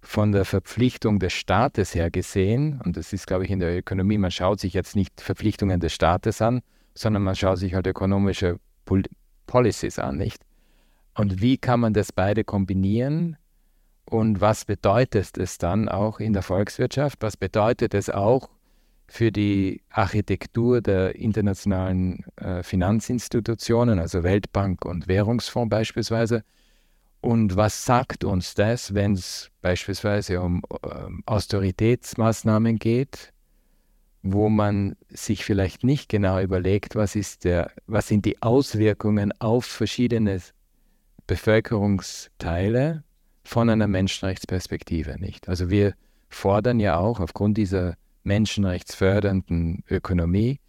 von 0.00 0.32
der 0.32 0.46
Verpflichtung 0.46 1.18
des 1.18 1.34
Staates 1.34 1.94
her 1.94 2.10
gesehen, 2.10 2.80
und 2.82 2.96
das 2.96 3.12
ist, 3.12 3.26
glaube 3.26 3.44
ich, 3.44 3.50
in 3.50 3.58
der 3.58 3.76
Ökonomie, 3.76 4.16
man 4.16 4.30
schaut 4.30 4.60
sich 4.60 4.72
jetzt 4.72 4.96
nicht 4.96 5.20
Verpflichtungen 5.20 5.80
des 5.80 5.92
Staates 5.92 6.40
an, 6.40 6.62
sondern 6.98 7.22
man 7.22 7.36
schaut 7.36 7.58
sich 7.58 7.74
halt 7.74 7.86
ökonomische 7.86 8.58
Pol 8.84 9.02
Policies 9.46 9.98
an, 9.98 10.18
nicht? 10.18 10.42
Und 11.14 11.40
wie 11.40 11.56
kann 11.56 11.80
man 11.80 11.94
das 11.94 12.12
beide 12.12 12.44
kombinieren? 12.44 13.36
Und 14.04 14.40
was 14.40 14.64
bedeutet 14.64 15.36
es 15.36 15.58
dann 15.58 15.88
auch 15.88 16.20
in 16.20 16.32
der 16.32 16.42
Volkswirtschaft? 16.42 17.18
Was 17.20 17.36
bedeutet 17.36 17.94
es 17.94 18.08
auch 18.08 18.48
für 19.06 19.32
die 19.32 19.82
Architektur 19.90 20.80
der 20.80 21.16
internationalen 21.16 22.24
äh, 22.36 22.62
Finanzinstitutionen, 22.62 23.98
also 23.98 24.22
Weltbank 24.22 24.84
und 24.84 25.08
Währungsfonds 25.08 25.70
beispielsweise? 25.70 26.44
Und 27.20 27.56
was 27.56 27.84
sagt 27.84 28.22
uns 28.22 28.54
das, 28.54 28.94
wenn 28.94 29.14
es 29.14 29.50
beispielsweise 29.60 30.40
um 30.40 30.62
äh, 30.82 30.88
Austeritätsmaßnahmen 31.26 32.78
geht, 32.78 33.32
wo 34.22 34.48
man 34.48 34.96
sich 35.08 35.44
vielleicht 35.44 35.84
nicht 35.84 36.08
genau 36.08 36.40
überlegt, 36.40 36.96
was, 36.96 37.16
ist 37.16 37.44
der, 37.44 37.70
was 37.86 38.08
sind 38.08 38.24
die 38.24 38.42
Auswirkungen 38.42 39.32
auf 39.40 39.64
verschiedene 39.64 40.40
Bevölkerungsteile 41.26 43.04
von 43.44 43.70
einer 43.70 43.86
Menschenrechtsperspektive 43.86 45.18
nicht. 45.18 45.48
Also 45.48 45.70
wir 45.70 45.94
fordern 46.28 46.80
ja 46.80 46.98
auch 46.98 47.20
aufgrund 47.20 47.56
dieser 47.56 47.96
menschenrechtsfördernden 48.24 49.84
Ökonomie, 49.90 50.60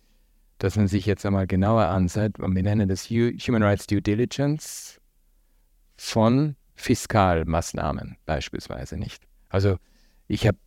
dass 0.60 0.76
man 0.76 0.88
sich 0.88 1.06
jetzt 1.06 1.26
einmal 1.26 1.48
genauer 1.48 1.86
ansieht, 1.86 2.38
wir 2.38 2.64
nennen 2.64 2.88
das 2.88 3.10
Human 3.10 3.64
Rights 3.64 3.88
Due 3.88 4.02
Diligence 4.02 5.00
von 5.98 6.56
Fiskalmaßnahmen 6.76 8.18
beispielsweise 8.26 8.98
nicht. 8.98 9.24
Also 9.50 9.78
ich 10.28 10.48
habe 10.48 10.58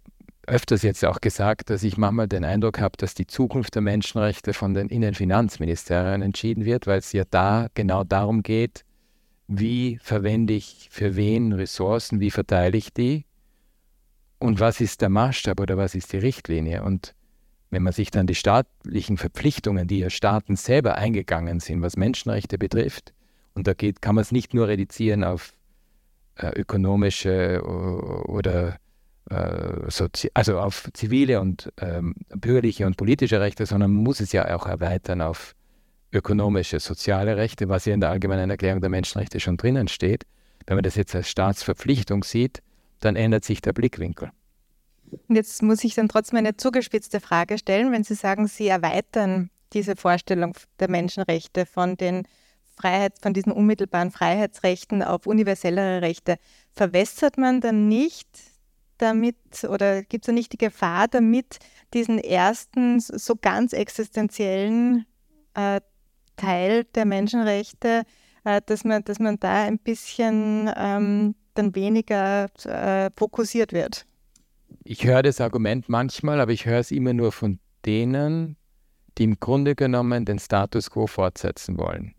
öfters 0.47 0.83
jetzt 0.83 1.05
auch 1.05 1.21
gesagt, 1.21 1.71
dass 1.71 1.83
ich 1.83 1.97
manchmal 1.97 2.29
den 2.29 2.45
Eindruck 2.45 2.81
habe, 2.81 2.97
dass 2.97 3.15
die 3.15 3.27
Zukunft 3.27 3.75
der 3.75 3.83
Menschenrechte 3.83 4.53
von 4.53 4.75
den 4.75 4.89
Innenfinanzministerien 4.89 6.23
entschieden 6.23 6.65
wird, 6.65 6.87
weil 6.87 6.99
es 6.99 7.13
ja 7.13 7.25
da 7.31 7.69
genau 7.75 8.05
darum 8.05 8.43
geht, 8.43 8.85
wie 9.49 9.99
verwende 10.03 10.55
ich 10.55 10.89
für 10.91 11.17
wen 11.17 11.53
Ressourcen, 11.53 12.21
wie 12.21 12.31
verteile 12.31 12.77
ich 12.77 12.93
die 12.93 13.25
und 14.39 14.61
was 14.61 14.81
ist 14.81 15.01
der 15.01 15.09
Maßstab 15.09 15.61
oder 15.61 15.77
was 15.77 15.95
ist 15.95 16.13
die 16.13 16.19
Richtlinie. 16.19 16.83
Und 16.83 17.15
wenn 17.71 17.83
man 17.83 17.93
sich 17.93 18.11
dann 18.11 18.27
die 18.27 18.35
staatlichen 18.35 19.17
Verpflichtungen, 19.17 19.87
die 19.87 20.01
ja 20.01 20.11
Staaten 20.11 20.57
selber 20.57 20.97
eingegangen 20.97 21.61
sind, 21.61 21.83
was 21.83 21.97
Menschenrechte 21.97 22.59
betrifft, 22.59 23.13
und 23.55 23.67
da 23.67 23.75
geht, 23.75 24.01
kann 24.01 24.15
man 24.15 24.23
es 24.23 24.33
nicht 24.33 24.55
nur 24.55 24.69
reduzieren 24.69 25.25
auf 25.25 25.53
äh, 26.37 26.49
ökonomische 26.59 27.63
oder 27.63 28.69
äh, 28.69 28.73
also 29.33 30.59
auf 30.59 30.89
zivile 30.93 31.41
und 31.41 31.73
ähm, 31.81 32.15
bürgerliche 32.29 32.87
und 32.87 32.97
politische 32.97 33.41
Rechte, 33.41 33.67
sondern 33.67 33.93
muss 33.93 34.21
es 34.21 34.33
ja 34.33 34.55
auch 34.55 34.67
erweitern 34.67 35.21
auf 35.21 35.55
ökonomische, 36.13 36.79
soziale 36.81 37.37
Rechte, 37.37 37.69
was 37.69 37.87
ja 37.87 37.95
in 37.95 38.01
der 38.01 38.11
Allgemeinen 38.11 38.51
Erklärung 38.51 38.81
der 38.81 38.91
Menschenrechte 38.91 39.41
schon 39.41 39.57
drinnen 39.57 39.89
steht. 39.89 40.25
Wenn 40.67 40.77
man 40.77 40.85
das 40.85 40.95
jetzt 40.95 41.15
als 41.15 41.29
Staatsverpflichtung 41.29 42.25
sieht, 42.25 42.63
dann 43.01 43.17
ändert 43.17 43.45
sich 43.45 43.63
der 43.63 43.73
Blickwinkel. 43.73 44.31
Und 45.29 45.37
jetzt 45.37 45.63
muss 45.63 45.83
ich 45.85 45.95
dann 45.95 46.09
trotzdem 46.09 46.39
eine 46.39 46.57
zugespitzte 46.57 47.21
Frage 47.21 47.59
stellen, 47.59 47.93
wenn 47.93 48.05
Sie 48.05 48.15
sagen, 48.15 48.47
Sie 48.47 48.69
erweitern 48.69 49.51
diese 49.73 49.97
Vorstellung 49.97 50.55
der 50.79 50.91
Menschenrechte 50.91 51.67
von 51.67 51.97
den 51.97 52.27
Freiheit, 52.77 53.15
von 53.21 53.35
diesen 53.35 53.53
unmittelbaren 53.53 54.11
Freiheitsrechten 54.11 55.03
auf 55.03 55.27
universellere 55.27 56.03
Rechte. 56.03 56.37
Verwässert 56.73 57.39
man 57.39 57.61
dann 57.61 57.89
nicht 57.89 58.29
damit 58.99 59.37
oder 59.69 60.03
gibt 60.03 60.25
es 60.25 60.27
da 60.27 60.33
nicht 60.33 60.53
die 60.53 60.59
Gefahr, 60.59 61.09
damit 61.09 61.59
diesen 61.95 62.19
ersten 62.19 63.01
so 63.01 63.35
ganz 63.37 63.73
existenziellen 63.73 65.07
äh, 65.55 65.81
Teil 66.37 66.85
der 66.95 67.05
Menschenrechte, 67.05 68.03
äh, 68.45 68.61
dass, 68.65 68.85
man, 68.85 69.05
dass 69.05 69.19
man 69.19 69.39
da 69.39 69.65
ein 69.65 69.79
bisschen 69.79 70.71
ähm, 70.77 71.35
dann 71.55 71.75
weniger 71.75 72.47
äh, 72.65 73.11
fokussiert 73.17 73.73
wird. 73.73 74.07
Ich 74.85 75.05
höre 75.05 75.23
das 75.23 75.41
Argument 75.41 75.89
manchmal, 75.89 76.41
aber 76.41 76.53
ich 76.53 76.67
höre 76.67 76.81
es 76.81 76.91
immer 76.91 77.13
nur 77.13 77.33
von 77.33 77.59
denen, 77.85 78.57
die 79.19 79.25
im 79.25 79.39
Grunde 79.39 79.75
genommen 79.75 80.25
den 80.25 80.39
Status 80.39 80.91
quo 80.91 81.07
fortsetzen 81.07 81.79
wollen. 81.79 82.15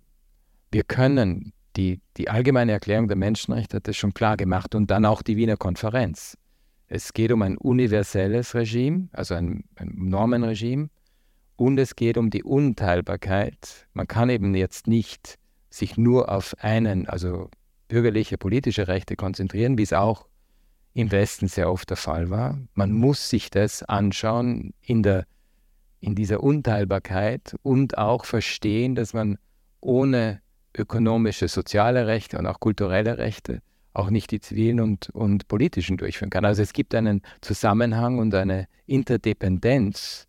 Wir 0.72 0.84
können, 0.84 1.54
die, 1.76 2.02
die 2.18 2.30
allgemeine 2.30 2.72
Erklärung 2.72 3.08
der 3.08 3.18
Menschenrechte 3.18 3.78
hat 3.78 3.88
das 3.88 3.98
schon 3.98 4.14
klar 4.14 4.38
gemacht 4.38 4.76
und 4.76 4.92
dann 4.92 5.06
auch 5.06 5.22
die 5.22 5.38
Wiener 5.38 5.58
Konferenz. 5.58 6.38
Es 6.96 7.12
geht 7.12 7.32
um 7.32 7.42
ein 7.42 7.58
universelles 7.58 8.54
Regime, 8.54 9.08
also 9.14 9.34
ein, 9.34 9.64
ein 9.78 9.94
Normenregime, 9.96 10.92
und 11.56 11.80
es 11.80 11.96
geht 11.96 12.20
um 12.20 12.30
die 12.30 12.44
Unteilbarkeit. 12.44 13.88
Man 13.94 14.08
kann 14.08 14.30
eben 14.30 14.54
jetzt 14.54 14.86
nicht 14.86 15.40
sich 15.72 15.98
nur 15.98 16.32
auf 16.32 16.56
einen, 16.60 17.10
also 17.10 17.50
bürgerliche, 17.88 18.38
politische 18.38 18.88
Rechte 18.88 19.16
konzentrieren, 19.16 19.76
wie 19.80 19.82
es 19.82 19.92
auch 19.92 20.28
im 20.94 21.12
Westen 21.12 21.48
sehr 21.48 21.72
oft 21.72 21.90
der 21.90 21.98
Fall 21.98 22.30
war. 22.30 22.60
Man 22.76 22.92
muss 22.92 23.28
sich 23.28 23.50
das 23.50 23.82
anschauen 23.82 24.76
in, 24.80 25.02
der, 25.02 25.26
in 26.00 26.14
dieser 26.14 26.44
Unteilbarkeit 26.44 27.56
und 27.64 27.98
auch 27.98 28.24
verstehen, 28.24 28.94
dass 28.94 29.16
man 29.16 29.40
ohne 29.82 30.44
ökonomische, 30.78 31.48
soziale 31.48 32.06
Rechte 32.06 32.38
und 32.38 32.46
auch 32.46 32.60
kulturelle 32.60 33.18
Rechte 33.18 33.64
auch 33.94 34.10
nicht 34.10 34.32
die 34.32 34.40
zivilen 34.40 34.80
und, 34.80 35.10
und 35.12 35.48
politischen 35.48 35.98
durchführen 35.98 36.30
kann. 36.30 36.46
Also 36.46 36.62
es 36.62 36.74
gibt 36.74 36.96
einen 36.96 37.22
Zusammenhang 37.42 38.20
und 38.20 38.34
eine 38.34 38.68
Interdependenz 38.86 40.28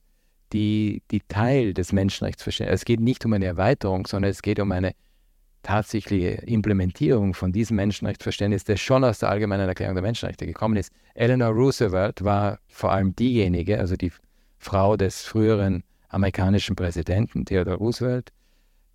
die, 0.52 1.02
die 1.10 1.20
Teil 1.20 1.74
des 1.74 1.92
Menschenrechtsverständnisses. 1.92 2.82
Es 2.82 2.84
geht 2.84 3.00
nicht 3.00 3.24
um 3.24 3.32
eine 3.32 3.46
Erweiterung, 3.46 4.06
sondern 4.06 4.30
es 4.30 4.42
geht 4.42 4.60
um 4.60 4.70
eine 4.72 4.94
tatsächliche 5.62 6.42
Implementierung 6.46 7.34
von 7.34 7.50
diesem 7.50 7.76
Menschenrechtsverständnis, 7.76 8.64
das 8.64 8.80
schon 8.80 9.02
aus 9.02 9.18
der 9.18 9.30
Allgemeinen 9.30 9.66
Erklärung 9.66 9.94
der 9.94 10.02
Menschenrechte 10.02 10.46
gekommen 10.46 10.76
ist. 10.76 10.92
Eleanor 11.14 11.48
Roosevelt 11.48 12.22
war 12.22 12.60
vor 12.68 12.92
allem 12.92 13.16
diejenige, 13.16 13.78
also 13.80 13.96
die 13.96 14.12
Frau 14.58 14.96
des 14.96 15.22
früheren 15.22 15.82
amerikanischen 16.08 16.76
Präsidenten 16.76 17.44
Theodore 17.44 17.78
Roosevelt, 17.78 18.30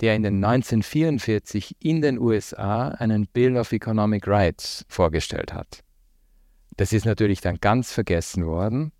der 0.01 0.15
in 0.15 0.23
den 0.23 0.43
1944 0.43 1.75
in 1.79 2.01
den 2.01 2.19
USA 2.19 2.89
einen 2.89 3.27
Bill 3.27 3.57
of 3.57 3.71
Economic 3.71 4.27
Rights 4.27 4.85
vorgestellt 4.87 5.53
hat. 5.53 5.81
Das 6.77 6.93
ist 6.93 7.05
natürlich 7.05 7.41
dann 7.41 7.57
ganz 7.59 7.91
vergessen 7.91 8.45
worden 8.45 8.91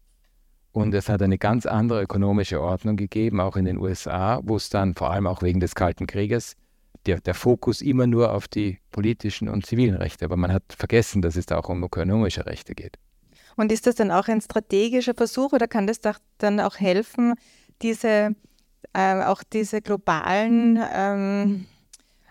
und 0.72 0.94
es 0.94 1.10
hat 1.10 1.22
eine 1.22 1.38
ganz 1.38 1.65
andere 1.65 2.03
ökonomische 2.03 2.62
Ordnung 2.62 2.98
gegeben, 2.98 3.39
auch 3.39 3.56
in 3.56 3.65
den 3.65 3.77
USA, 3.77 4.41
wo 4.44 4.58
es 4.58 4.70
dann 4.70 4.94
vor 4.96 5.12
allem 5.12 5.27
auch 5.27 5.41
wegen 5.41 5.60
des 5.60 5.75
Kalten 5.75 6.08
Krieges 6.08 6.56
der, 7.06 7.20
der 7.22 7.34
Fokus 7.34 7.82
immer 7.82 8.08
nur 8.08 8.34
auf 8.34 8.48
die 8.48 8.79
politischen 8.91 9.50
und 9.50 9.65
zivilen 9.65 9.96
Rechte. 9.96 10.25
Aber 10.25 10.38
man 10.38 10.51
hat 10.51 10.63
vergessen, 10.70 11.22
dass 11.22 11.36
es 11.36 11.46
da 11.46 11.58
auch 11.58 11.70
um 11.70 11.84
ökonomische 11.84 12.46
Rechte 12.46 12.75
geht. 12.75 12.98
Und 13.56 13.72
ist 13.72 13.88
das 13.88 13.96
dann 13.96 14.12
auch 14.12 14.27
ein 14.27 14.41
strategischer 14.41 15.13
Versuch 15.13 15.53
oder 15.53 15.68
kann 15.68 15.88
das 15.88 16.00
dann 16.38 16.60
auch 16.60 16.79
helfen, 16.79 17.34
diese, 17.82 18.36
äh, 18.93 19.24
auch 19.24 19.43
diese 19.43 19.81
globalen 19.81 20.79
ähm, 20.93 21.65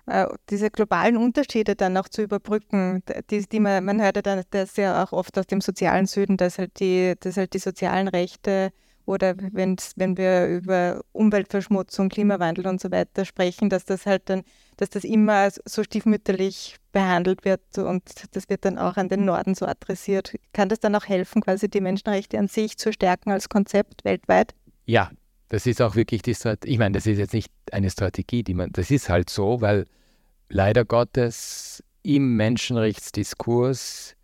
äh, 0.09 0.27
diese 0.49 0.71
globalen 0.71 1.17
Unterschiede 1.17 1.77
dann 1.77 1.97
auch 1.97 2.09
zu 2.09 2.23
überbrücken, 2.23 3.03
die, 3.31 3.47
die 3.47 3.61
man, 3.61 3.85
man 3.85 4.01
hört 4.01 4.17
ja 4.17 4.23
dann 4.23 4.43
das 4.51 4.77
ja 4.77 5.05
auch 5.05 5.13
oft 5.13 5.39
aus 5.39 5.47
dem 5.47 5.61
sozialen 5.61 6.07
Süden, 6.07 6.37
dass 6.37 6.59
halt 6.59 6.81
die, 6.81 7.15
dass 7.21 7.37
halt 7.37 7.53
die 7.53 7.59
sozialen 7.59 8.09
Rechte 8.09 8.73
oder 9.05 9.35
wenn 9.39 9.79
wir 10.19 10.47
über 10.49 11.01
Umweltverschmutzung, 11.13 12.11
Klimawandel 12.11 12.67
und 12.67 12.81
so 12.81 12.91
weiter 12.91 13.25
sprechen, 13.25 13.71
dass 13.71 13.87
das 13.87 14.05
halt 14.05 14.29
dann, 14.29 14.43
dass 14.77 14.91
das 14.91 15.05
immer 15.05 15.49
so 15.65 15.83
stiefmütterlich 15.83 16.77
behandelt 16.93 17.45
wird 17.45 17.61
und 17.79 18.03
das 18.33 18.49
wird 18.51 18.67
dann 18.67 18.79
auch 18.79 18.97
an 18.97 19.09
den 19.09 19.25
Norden 19.25 19.55
so 19.55 19.65
adressiert. 19.65 20.35
Kann 20.53 20.69
das 20.69 20.81
dann 20.81 20.95
auch 20.95 21.07
helfen, 21.07 21.41
quasi 21.41 21.71
die 21.71 21.81
Menschenrechte 21.81 22.39
an 22.39 22.49
sich 22.49 22.77
zu 22.77 22.93
stärken 22.93 23.31
als 23.31 23.49
Konzept 23.49 24.05
weltweit? 24.05 24.55
Ja, 24.85 25.11
das 25.49 25.67
ist 25.67 25.81
auch 25.81 25.95
wirklich 25.95 26.23
die 26.23 26.35
Strategie. 26.35 26.73
Ich 26.73 26.79
meine, 26.79 26.93
das 26.93 27.07
ist 27.07 27.19
jetzt 27.19 27.35
nicht 27.35 27.51
eine 27.73 27.91
Strategie, 27.91 28.43
die 28.43 28.55
man, 28.55 28.71
das 28.73 28.91
ist 28.91 29.09
halt 29.09 29.31
so, 29.31 29.61
weil 29.61 29.87
leider 30.49 30.85
Gottes 30.85 31.83
im 32.03 32.37
Menschenrechtsdiskurs 32.37 34.15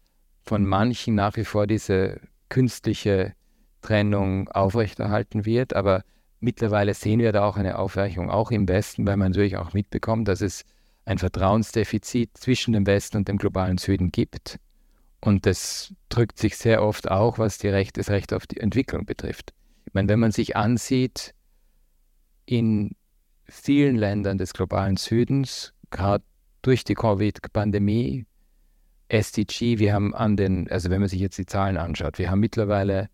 von 0.42 0.66
manchen 0.66 1.14
nach 1.14 1.36
wie 1.36 1.44
vor 1.44 1.66
diese 1.66 2.20
künstliche 2.48 3.34
Trennung 3.80 4.48
aufrechterhalten 4.50 5.44
wird. 5.44 5.74
Aber 5.74 6.04
mittlerweile 6.40 6.94
sehen 6.94 7.20
wir 7.20 7.32
da 7.32 7.44
auch 7.46 7.56
eine 7.56 7.78
Aufweichung, 7.78 8.30
auch 8.30 8.50
im 8.50 8.68
Westen, 8.68 9.06
weil 9.06 9.16
man 9.16 9.32
natürlich 9.32 9.56
auch 9.56 9.72
mitbekommt, 9.72 10.28
dass 10.28 10.40
es 10.40 10.64
ein 11.06 11.18
Vertrauensdefizit 11.18 12.36
zwischen 12.36 12.72
dem 12.72 12.86
Westen 12.86 13.18
und 13.18 13.28
dem 13.28 13.38
globalen 13.38 13.78
Süden 13.78 14.12
gibt. 14.12 14.58
Und 15.20 15.46
das 15.46 15.94
drückt 16.10 16.38
sich 16.38 16.56
sehr 16.56 16.82
oft 16.82 17.10
auch, 17.10 17.38
was 17.38 17.58
die 17.58 17.68
Recht, 17.68 17.96
das 17.96 18.10
Recht 18.10 18.32
auf 18.34 18.46
die 18.46 18.60
Entwicklung 18.60 19.06
betrifft. 19.06 19.52
Meine, 19.94 20.08
wenn 20.08 20.20
man 20.20 20.32
sich 20.32 20.56
ansieht, 20.56 21.34
in 22.46 22.94
vielen 23.44 23.96
Ländern 23.96 24.38
des 24.38 24.52
globalen 24.52 24.96
Südens, 24.96 25.72
gerade 25.90 26.24
durch 26.62 26.84
die 26.84 26.94
Covid-Pandemie, 26.94 28.26
SDG, 29.08 29.78
wir 29.78 29.94
haben 29.94 30.14
an 30.14 30.36
den, 30.36 30.68
also 30.70 30.90
wenn 30.90 31.00
man 31.00 31.08
sich 31.08 31.20
jetzt 31.20 31.38
die 31.38 31.46
Zahlen 31.46 31.76
anschaut, 31.76 32.18
wir 32.18 32.30
haben 32.30 32.40
mittlerweile 32.40 33.08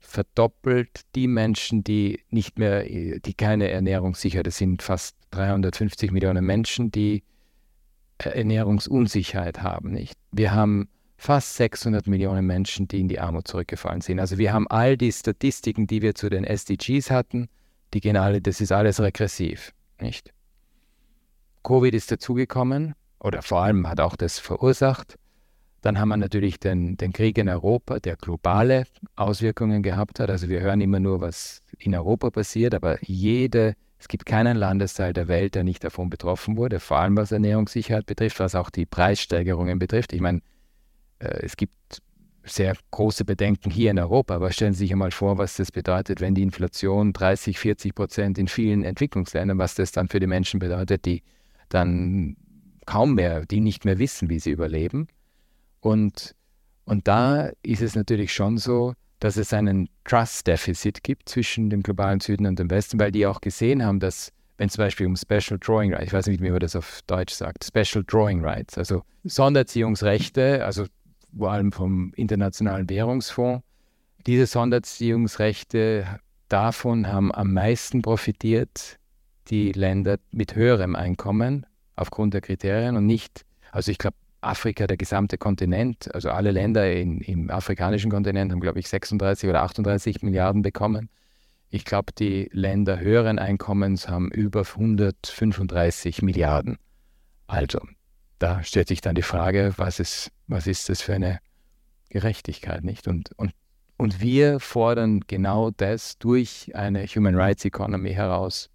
verdoppelt 0.00 1.02
die 1.14 1.28
Menschen, 1.28 1.84
die 1.84 2.24
nicht 2.30 2.58
mehr, 2.58 2.84
die 2.84 3.34
keine 3.34 3.68
Ernährung 3.68 4.14
sichern. 4.14 4.42
Das 4.42 4.56
sind 4.56 4.82
fast 4.82 5.16
350 5.30 6.10
Millionen 6.10 6.44
Menschen, 6.44 6.90
die 6.90 7.22
äh, 8.18 8.30
Ernährungsunsicherheit 8.30 9.62
haben. 9.62 9.92
Nicht? 9.92 10.18
Wir 10.32 10.52
haben 10.52 10.88
fast 11.20 11.56
600 11.56 12.06
Millionen 12.06 12.46
Menschen, 12.46 12.88
die 12.88 12.98
in 12.98 13.08
die 13.08 13.20
Armut 13.20 13.46
zurückgefallen 13.46 14.00
sind. 14.00 14.18
Also 14.20 14.38
wir 14.38 14.54
haben 14.54 14.66
all 14.68 14.96
die 14.96 15.12
Statistiken, 15.12 15.86
die 15.86 16.00
wir 16.00 16.14
zu 16.14 16.30
den 16.30 16.44
SDGs 16.44 17.10
hatten, 17.10 17.48
die 17.92 18.00
gehen 18.00 18.16
alle, 18.16 18.40
das 18.40 18.62
ist 18.62 18.72
alles 18.72 19.00
regressiv, 19.00 19.72
nicht? 20.00 20.32
Covid 21.62 21.92
ist 21.92 22.10
dazugekommen 22.10 22.94
oder 23.18 23.42
vor 23.42 23.60
allem 23.60 23.86
hat 23.86 24.00
auch 24.00 24.16
das 24.16 24.38
verursacht. 24.38 25.18
Dann 25.82 25.98
haben 25.98 26.08
wir 26.08 26.16
natürlich 26.16 26.58
den, 26.58 26.96
den 26.96 27.12
Krieg 27.12 27.36
in 27.36 27.50
Europa, 27.50 28.00
der 28.00 28.16
globale 28.16 28.84
Auswirkungen 29.14 29.82
gehabt 29.82 30.20
hat. 30.20 30.30
Also 30.30 30.48
wir 30.48 30.60
hören 30.60 30.80
immer 30.80 31.00
nur, 31.00 31.20
was 31.20 31.62
in 31.78 31.94
Europa 31.94 32.30
passiert, 32.30 32.74
aber 32.74 32.98
jede, 33.02 33.74
es 33.98 34.08
gibt 34.08 34.24
keinen 34.24 34.56
Landesteil 34.56 35.12
der 35.12 35.28
Welt, 35.28 35.54
der 35.54 35.64
nicht 35.64 35.84
davon 35.84 36.08
betroffen 36.08 36.56
wurde, 36.56 36.80
vor 36.80 36.98
allem 36.98 37.18
was 37.18 37.30
Ernährungssicherheit 37.30 38.06
betrifft, 38.06 38.40
was 38.40 38.54
auch 38.54 38.70
die 38.70 38.86
Preissteigerungen 38.86 39.78
betrifft. 39.78 40.14
Ich 40.14 40.22
meine, 40.22 40.40
es 41.20 41.56
gibt 41.56 42.02
sehr 42.44 42.74
große 42.90 43.24
Bedenken 43.24 43.70
hier 43.70 43.90
in 43.90 43.98
Europa, 43.98 44.34
aber 44.34 44.50
stellen 44.50 44.72
Sie 44.72 44.80
sich 44.80 44.92
einmal 44.92 45.10
vor, 45.10 45.38
was 45.38 45.56
das 45.56 45.70
bedeutet, 45.70 46.20
wenn 46.20 46.34
die 46.34 46.42
Inflation 46.42 47.12
30, 47.12 47.58
40 47.58 47.94
Prozent 47.94 48.38
in 48.38 48.48
vielen 48.48 48.82
Entwicklungsländern, 48.82 49.58
was 49.58 49.74
das 49.74 49.92
dann 49.92 50.08
für 50.08 50.20
die 50.20 50.26
Menschen 50.26 50.58
bedeutet, 50.58 51.04
die 51.04 51.22
dann 51.68 52.36
kaum 52.86 53.14
mehr, 53.14 53.44
die 53.46 53.60
nicht 53.60 53.84
mehr 53.84 53.98
wissen, 53.98 54.30
wie 54.30 54.40
sie 54.40 54.50
überleben. 54.50 55.06
Und, 55.80 56.34
und 56.84 57.06
da 57.06 57.50
ist 57.62 57.82
es 57.82 57.94
natürlich 57.94 58.32
schon 58.32 58.58
so, 58.58 58.94
dass 59.20 59.36
es 59.36 59.52
einen 59.52 59.88
Trust-Defizit 60.04 61.04
gibt 61.04 61.28
zwischen 61.28 61.70
dem 61.70 61.82
globalen 61.82 62.20
Süden 62.20 62.46
und 62.46 62.58
dem 62.58 62.70
Westen, 62.70 62.98
weil 62.98 63.12
die 63.12 63.26
auch 63.26 63.40
gesehen 63.40 63.84
haben, 63.84 64.00
dass 64.00 64.32
wenn 64.56 64.68
zum 64.68 64.84
Beispiel 64.84 65.06
um 65.06 65.16
Special 65.16 65.58
Drawing 65.58 65.94
Rights, 65.94 66.06
ich 66.06 66.12
weiß 66.12 66.26
nicht, 66.26 66.42
wie 66.42 66.50
man 66.50 66.60
das 66.60 66.76
auf 66.76 67.00
Deutsch 67.06 67.32
sagt, 67.32 67.64
Special 67.64 68.04
Drawing 68.04 68.44
Rights, 68.44 68.76
also 68.76 69.02
Sonderziehungsrechte, 69.24 70.64
also 70.64 70.84
vor 71.36 71.52
allem 71.52 71.72
vom 71.72 72.12
Internationalen 72.14 72.88
Währungsfonds, 72.88 73.64
diese 74.26 74.46
Sonderziehungsrechte 74.46 76.20
davon 76.48 77.08
haben 77.08 77.32
am 77.34 77.54
meisten 77.54 78.02
profitiert 78.02 78.98
die 79.48 79.72
Länder 79.72 80.18
mit 80.30 80.54
höherem 80.54 80.94
Einkommen 80.94 81.66
aufgrund 81.96 82.34
der 82.34 82.40
Kriterien 82.40 82.96
und 82.96 83.06
nicht, 83.06 83.44
also 83.72 83.90
ich 83.90 83.98
glaube, 83.98 84.16
Afrika, 84.42 84.86
der 84.86 84.96
gesamte 84.96 85.36
Kontinent, 85.36 86.14
also 86.14 86.30
alle 86.30 86.50
Länder 86.50 86.90
in, 86.90 87.20
im 87.20 87.50
afrikanischen 87.50 88.10
Kontinent 88.10 88.52
haben, 88.52 88.60
glaube 88.60 88.78
ich, 88.78 88.88
36 88.88 89.48
oder 89.48 89.62
38 89.62 90.22
Milliarden 90.22 90.62
bekommen. 90.62 91.10
Ich 91.68 91.84
glaube, 91.84 92.12
die 92.18 92.48
Länder 92.52 92.98
höheren 92.98 93.38
Einkommens 93.38 94.08
haben 94.08 94.30
über 94.30 94.60
135 94.60 96.22
Milliarden. 96.22 96.78
Also, 97.46 97.80
da 98.40 98.64
stellt 98.64 98.88
sich 98.88 99.00
dann 99.00 99.14
die 99.14 99.22
Frage, 99.22 99.74
was 99.76 100.00
ist, 100.00 100.32
was 100.48 100.66
ist 100.66 100.88
das 100.88 101.02
für 101.02 101.14
eine 101.14 101.38
Gerechtigkeit, 102.08 102.82
nicht? 102.82 103.06
Und, 103.06 103.30
und, 103.36 103.52
und 103.96 104.20
wir 104.20 104.58
fordern 104.60 105.20
genau 105.26 105.70
das 105.70 106.18
durch 106.18 106.72
eine 106.74 107.04
Human 107.06 107.36
Rights 107.36 107.64
Economy 107.64 108.12
heraus 108.12 108.70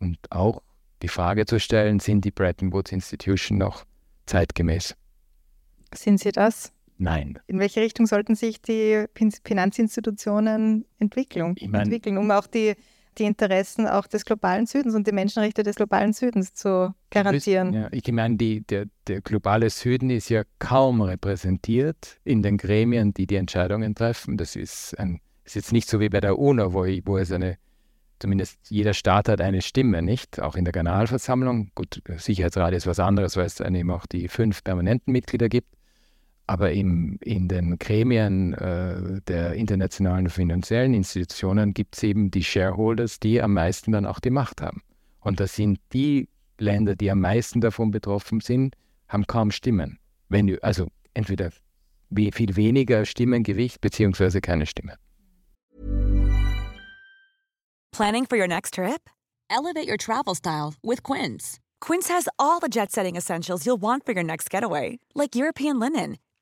und 0.00 0.18
auch 0.30 0.60
die 1.00 1.08
Frage 1.08 1.46
zu 1.46 1.60
stellen, 1.60 2.00
sind 2.00 2.24
die 2.24 2.32
Bretton 2.32 2.72
Woods 2.72 2.90
Institution 2.90 3.56
noch 3.56 3.84
zeitgemäß? 4.26 4.96
Sind 5.94 6.18
sie 6.18 6.32
das? 6.32 6.72
Nein. 6.98 7.38
In 7.46 7.58
welche 7.60 7.80
Richtung 7.80 8.06
sollten 8.06 8.34
sich 8.34 8.60
die 8.62 9.04
Finanzinstitutionen 9.44 10.86
entwickeln, 10.98 11.54
ich 11.56 11.68
mein, 11.68 11.82
entwickeln 11.82 12.18
um 12.18 12.30
auch 12.30 12.46
die, 12.46 12.74
die 13.18 13.24
Interessen 13.24 13.86
auch 13.86 14.06
des 14.06 14.24
globalen 14.24 14.66
Südens 14.66 14.94
und 14.94 15.06
die 15.06 15.12
Menschenrechte 15.12 15.62
des 15.62 15.76
globalen 15.76 16.12
Südens 16.12 16.54
zu 16.54 16.94
garantieren? 17.10 17.72
Ja, 17.72 17.88
ich 17.90 18.10
meine, 18.12 18.36
die, 18.36 18.62
der, 18.62 18.86
der 19.06 19.20
globale 19.20 19.70
Süden 19.70 20.10
ist 20.10 20.28
ja 20.28 20.42
kaum 20.58 21.00
repräsentiert 21.00 22.18
in 22.24 22.42
den 22.42 22.56
Gremien, 22.56 23.14
die 23.14 23.26
die 23.26 23.36
Entscheidungen 23.36 23.94
treffen. 23.94 24.36
Das 24.36 24.56
ist, 24.56 24.98
ein, 24.98 25.20
ist 25.44 25.56
jetzt 25.56 25.72
nicht 25.72 25.88
so 25.88 26.00
wie 26.00 26.08
bei 26.08 26.20
der 26.20 26.38
UNO, 26.38 26.72
wo, 26.72 26.84
wo 27.04 27.18
es 27.18 27.32
eine 27.32 27.58
zumindest 28.18 28.58
jeder 28.70 28.94
Staat 28.94 29.28
hat 29.28 29.40
eine 29.40 29.60
Stimme, 29.60 30.00
nicht? 30.00 30.40
Auch 30.40 30.56
in 30.56 30.64
der 30.64 30.72
Generalversammlung. 30.72 31.70
Gut, 31.74 32.00
Sicherheitsrat 32.16 32.72
ist 32.72 32.86
was 32.86 32.98
anderes, 32.98 33.36
weil 33.36 33.46
es 33.46 33.56
dann 33.56 33.74
eben 33.74 33.90
auch 33.90 34.06
die 34.06 34.28
fünf 34.28 34.64
permanenten 34.64 35.12
Mitglieder 35.12 35.48
gibt. 35.48 35.68
Aber 36.46 36.72
im, 36.72 37.18
in 37.22 37.48
den 37.48 37.78
Gremien 37.78 38.52
äh, 38.54 39.20
der 39.28 39.54
internationalen 39.54 40.28
finanziellen 40.28 40.92
Institutionen 40.92 41.72
gibt 41.72 41.96
es 41.96 42.02
eben 42.02 42.30
die 42.30 42.44
Shareholders, 42.44 43.18
die 43.18 43.40
am 43.40 43.54
meisten 43.54 43.92
dann 43.92 44.04
auch 44.04 44.20
die 44.20 44.30
Macht 44.30 44.60
haben. 44.60 44.82
Und 45.20 45.40
das 45.40 45.54
sind 45.54 45.78
die 45.92 46.28
Länder, 46.58 46.96
die 46.96 47.10
am 47.10 47.20
meisten 47.20 47.60
davon 47.60 47.90
betroffen 47.90 48.40
sind, 48.40 48.76
haben 49.08 49.26
kaum 49.26 49.50
Stimmen. 49.50 49.98
Wenn, 50.28 50.62
also 50.62 50.88
entweder 51.14 51.50
viel 52.10 52.56
weniger 52.56 53.04
Stimmengewicht 53.06 53.80
beziehungsweise 53.80 54.40
keine 54.40 54.66
Stimme. 54.66 54.96
Planning 57.92 58.26
for 58.26 58.36
your 58.36 58.48
next 58.48 58.74
trip? 58.74 59.08
Elevate 59.48 59.88
your 59.88 59.96
travel 59.96 60.34
style 60.34 60.74
with 60.82 61.02
Quince. 61.02 61.60
Quince 61.80 62.08
has 62.08 62.28
all 62.38 62.58
the 62.60 62.68
jet 62.68 62.90
setting 62.90 63.14
essentials 63.14 63.64
you'll 63.64 63.80
want 63.80 64.04
for 64.04 64.12
your 64.12 64.24
next 64.24 64.50
getaway, 64.50 64.98
like 65.14 65.36
European 65.36 65.78
linen, 65.78 66.18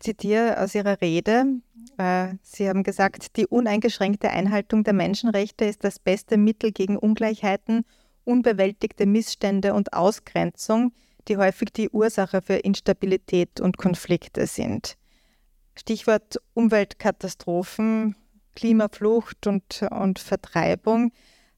Zitiere 0.00 0.60
aus 0.60 0.74
Ihrer 0.74 1.00
Rede. 1.00 1.44
Äh, 1.98 2.34
Sie 2.42 2.68
haben 2.68 2.82
gesagt, 2.82 3.36
die 3.36 3.46
uneingeschränkte 3.46 4.30
Einhaltung 4.30 4.82
der 4.82 4.94
Menschenrechte 4.94 5.64
ist 5.66 5.84
das 5.84 5.98
beste 5.98 6.36
Mittel 6.36 6.72
gegen 6.72 6.96
Ungleichheiten, 6.96 7.84
unbewältigte 8.24 9.06
Missstände 9.06 9.74
und 9.74 9.92
Ausgrenzung, 9.92 10.92
die 11.28 11.36
häufig 11.36 11.72
die 11.72 11.90
Ursache 11.90 12.42
für 12.42 12.54
Instabilität 12.54 13.60
und 13.60 13.76
Konflikte 13.76 14.46
sind. 14.46 14.96
Stichwort 15.76 16.36
Umweltkatastrophen, 16.54 18.16
Klimaflucht 18.56 19.46
und, 19.46 19.82
und 19.90 20.18
Vertreibung. 20.18 21.12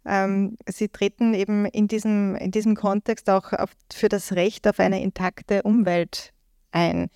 Ähm, 0.04 0.56
Sie 0.68 0.88
treten 0.88 1.34
eben 1.34 1.64
in 1.66 1.88
diesem, 1.88 2.34
in 2.36 2.50
diesem 2.50 2.74
Kontext 2.74 3.30
auch 3.30 3.52
auf, 3.52 3.70
für 3.92 4.08
das 4.08 4.32
Recht 4.32 4.66
auf 4.68 4.80
eine 4.80 5.02
intakte 5.02 5.62
Umwelt 5.62 6.32
ein. 6.72 7.08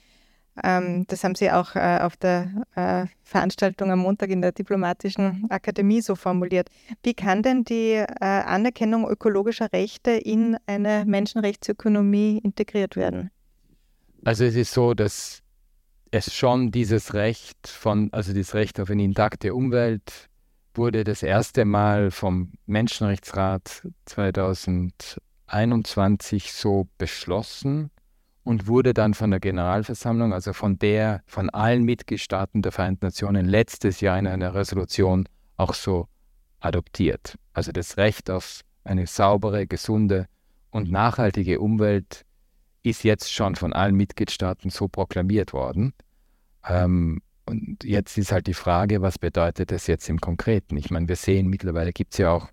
Ähm, 0.62 1.06
das 1.08 1.24
haben 1.24 1.34
Sie 1.34 1.50
auch 1.50 1.74
äh, 1.76 1.98
auf 2.00 2.16
der 2.16 2.64
äh, 2.74 3.06
Veranstaltung 3.22 3.90
am 3.90 3.98
Montag 4.00 4.30
in 4.30 4.40
der 4.40 4.52
Diplomatischen 4.52 5.46
Akademie 5.50 6.00
so 6.00 6.14
formuliert. 6.14 6.70
Wie 7.02 7.12
kann 7.14 7.42
denn 7.42 7.64
die 7.64 7.92
äh, 7.92 8.06
Anerkennung 8.20 9.08
ökologischer 9.08 9.72
Rechte 9.72 10.12
in 10.12 10.56
eine 10.66 11.04
Menschenrechtsökonomie 11.06 12.40
integriert 12.42 12.96
werden? 12.96 13.30
Also 14.24 14.44
es 14.44 14.56
ist 14.56 14.72
so, 14.72 14.94
dass 14.94 15.42
es 16.10 16.34
schon 16.34 16.70
dieses 16.70 17.12
Recht 17.14 17.68
von, 17.68 18.10
also 18.12 18.32
das 18.32 18.54
Recht 18.54 18.80
auf 18.80 18.90
eine 18.90 19.04
intakte 19.04 19.54
Umwelt 19.54 20.28
wurde 20.74 21.04
das 21.04 21.22
erste 21.22 21.64
Mal 21.64 22.10
vom 22.10 22.52
Menschenrechtsrat 22.66 23.86
2021 24.06 26.52
so 26.52 26.88
beschlossen 26.98 27.90
und 28.46 28.68
wurde 28.68 28.94
dann 28.94 29.12
von 29.12 29.32
der 29.32 29.40
Generalversammlung, 29.40 30.32
also 30.32 30.52
von 30.52 30.78
der, 30.78 31.20
von 31.26 31.50
allen 31.50 31.82
Mitgliedstaaten 31.82 32.62
der 32.62 32.70
Vereinten 32.70 33.06
Nationen 33.06 33.44
letztes 33.44 34.00
Jahr 34.00 34.16
in 34.20 34.28
einer 34.28 34.54
Resolution 34.54 35.28
auch 35.56 35.74
so 35.74 36.06
adoptiert. 36.60 37.34
Also 37.54 37.72
das 37.72 37.96
Recht 37.96 38.30
auf 38.30 38.60
eine 38.84 39.08
saubere, 39.08 39.66
gesunde 39.66 40.26
und 40.70 40.92
nachhaltige 40.92 41.58
Umwelt 41.58 42.24
ist 42.84 43.02
jetzt 43.02 43.32
schon 43.32 43.56
von 43.56 43.72
allen 43.72 43.96
Mitgliedstaaten 43.96 44.70
so 44.70 44.86
proklamiert 44.86 45.52
worden. 45.52 45.92
Ähm, 46.68 47.22
und 47.46 47.82
jetzt 47.82 48.16
ist 48.16 48.30
halt 48.30 48.46
die 48.46 48.54
Frage, 48.54 49.02
was 49.02 49.18
bedeutet 49.18 49.72
das 49.72 49.88
jetzt 49.88 50.08
im 50.08 50.20
Konkreten? 50.20 50.76
Ich 50.76 50.92
meine, 50.92 51.08
wir 51.08 51.16
sehen 51.16 51.48
mittlerweile 51.48 51.92
gibt 51.92 52.14
es 52.14 52.18
ja 52.18 52.30
auch, 52.30 52.48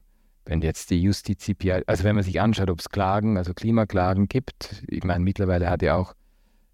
wenn 0.46 0.62
jetzt 0.62 0.90
die 0.90 1.02
Justizipia, 1.02 1.82
also 1.88 2.04
wenn 2.04 2.16
man 2.16 2.24
sich 2.24 2.42
anschaut, 2.42 2.70
ob 2.70 2.80
es 2.80 2.90
Klagen, 2.90 3.38
also 3.38 3.54
Klimaklagen 3.54 4.28
gibt, 4.28 4.84
ich 4.88 5.04
meine, 5.04 5.24
mittlerweile 5.24 5.70
hat 5.70 5.82
ja 5.82 5.96
auch 5.96 6.14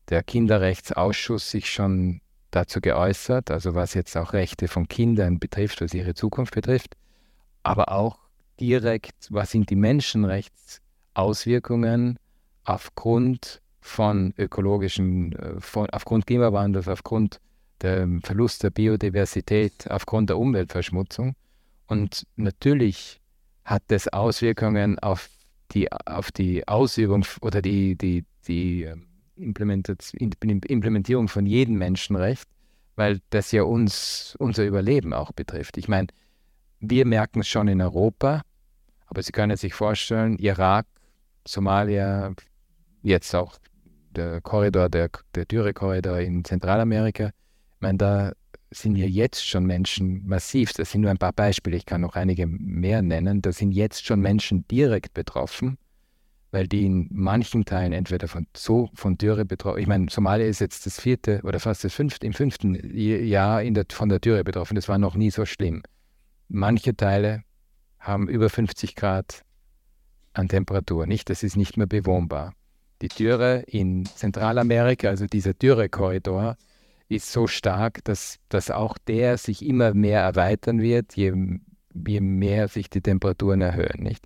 der 0.09 0.23
Kinderrechtsausschuss 0.23 1.51
sich 1.51 1.69
schon 1.69 2.21
dazu 2.51 2.81
geäußert, 2.81 3.51
also 3.51 3.75
was 3.75 3.93
jetzt 3.93 4.17
auch 4.17 4.33
Rechte 4.33 4.67
von 4.67 4.87
Kindern 4.87 5.37
betrifft, 5.39 5.81
was 5.81 5.93
ihre 5.93 6.15
Zukunft 6.15 6.55
betrifft, 6.55 6.95
aber 7.61 7.91
auch 7.91 8.17
direkt, 8.59 9.27
was 9.29 9.51
sind 9.51 9.69
die 9.69 9.75
Menschenrechtsauswirkungen 9.75 12.17
aufgrund 12.63 13.61
von 13.81 14.33
ökologischen, 14.37 15.33
äh, 15.33 15.59
von, 15.59 15.89
aufgrund 15.91 16.25
Klimawandels, 16.27 16.87
aufgrund 16.87 17.41
der 17.81 18.07
Verlust 18.23 18.63
der 18.63 18.69
Biodiversität, 18.71 19.89
aufgrund 19.89 20.29
der 20.29 20.37
Umweltverschmutzung. 20.37 21.35
Und 21.87 22.27
natürlich 22.35 23.18
hat 23.69 23.83
das 23.87 24.07
Auswirkungen 24.07 24.97
auf 24.99 25.29
die, 25.71 25.91
auf 25.91 26.31
die 26.31 26.67
Ausübung 26.67 27.23
oder 27.41 27.61
die, 27.61 27.95
die, 27.95 28.25
die 28.47 28.83
ähm, 28.83 29.05
Implementierung 29.35 31.27
von 31.27 31.45
jedem 31.45 31.77
Menschenrecht, 31.77 32.47
weil 32.95 33.19
das 33.29 33.51
ja 33.51 33.61
uns, 33.63 34.35
unser 34.39 34.65
Überleben 34.65 35.13
auch 35.13 35.31
betrifft. 35.31 35.77
Ich 35.77 35.87
meine, 35.87 36.07
wir 36.79 37.05
merken 37.05 37.41
es 37.41 37.47
schon 37.47 37.67
in 37.67 37.79
Europa, 37.79 38.41
aber 39.05 39.21
Sie 39.21 39.31
können 39.31 39.55
sich 39.55 39.75
vorstellen, 39.75 40.39
Irak, 40.39 40.87
Somalia, 41.47 42.33
jetzt 43.03 43.35
auch 43.35 43.59
der 44.09 44.41
Korridor, 44.41 44.89
der, 44.89 45.09
der 45.35 45.45
Dürrekorridor 45.45 46.17
in 46.17 46.43
Zentralamerika. 46.43 47.27
Ich 47.75 47.81
meine, 47.81 47.97
da 47.99 48.31
sind 48.71 48.95
ja 48.95 49.05
jetzt 49.05 49.45
schon 49.45 49.65
Menschen 49.65 50.25
massiv, 50.27 50.73
das 50.73 50.91
sind 50.91 51.01
nur 51.01 51.11
ein 51.11 51.17
paar 51.17 51.33
Beispiele, 51.33 51.77
ich 51.77 51.85
kann 51.85 52.01
noch 52.01 52.15
einige 52.15 52.45
mehr 52.47 53.01
nennen, 53.01 53.41
da 53.41 53.51
sind 53.51 53.71
jetzt 53.71 54.05
schon 54.05 54.19
Menschen 54.19 54.67
direkt 54.67 55.13
betroffen, 55.13 55.77
weil 56.51 56.67
die 56.67 56.85
in 56.85 57.07
manchen 57.11 57.65
Teilen 57.65 57.93
entweder 57.93 58.27
von 58.27 58.47
so 58.55 58.89
von 58.93 59.17
Dürre 59.17 59.45
betroffen, 59.45 59.79
ich 59.79 59.87
meine, 59.87 60.07
Somalia 60.09 60.45
ist 60.45 60.61
jetzt 60.61 60.85
das 60.85 60.99
vierte 60.99 61.41
oder 61.43 61.59
fast 61.59 61.83
das 61.83 61.93
fünfte, 61.93 62.27
im 62.27 62.33
fünften 62.33 62.75
Jahr 62.95 63.63
der, 63.63 63.85
von 63.91 64.09
der 64.09 64.19
Dürre 64.19 64.43
betroffen, 64.43 64.75
das 64.75 64.87
war 64.87 64.97
noch 64.97 65.15
nie 65.15 65.31
so 65.31 65.45
schlimm. 65.45 65.81
Manche 66.47 66.95
Teile 66.95 67.43
haben 67.99 68.27
über 68.27 68.49
50 68.49 68.95
Grad 68.95 69.43
an 70.33 70.47
Temperatur, 70.47 71.05
nicht? 71.05 71.29
Das 71.29 71.43
ist 71.43 71.57
nicht 71.57 71.77
mehr 71.77 71.87
bewohnbar. 71.87 72.53
Die 73.01 73.07
Dürre 73.07 73.63
in 73.67 74.05
Zentralamerika, 74.05 75.09
also 75.09 75.25
dieser 75.25 75.53
Dürrekorridor, 75.53 76.57
ist 77.09 77.31
so 77.31 77.47
stark, 77.47 78.03
dass, 78.05 78.39
dass 78.49 78.71
auch 78.71 78.97
der 78.97 79.37
sich 79.37 79.65
immer 79.65 79.93
mehr 79.93 80.21
erweitern 80.21 80.79
wird, 80.79 81.15
je, 81.15 81.33
je 81.93 82.21
mehr 82.21 82.67
sich 82.67 82.89
die 82.89 83.01
Temperaturen 83.01 83.61
erhöhen. 83.61 84.03
Nicht? 84.03 84.25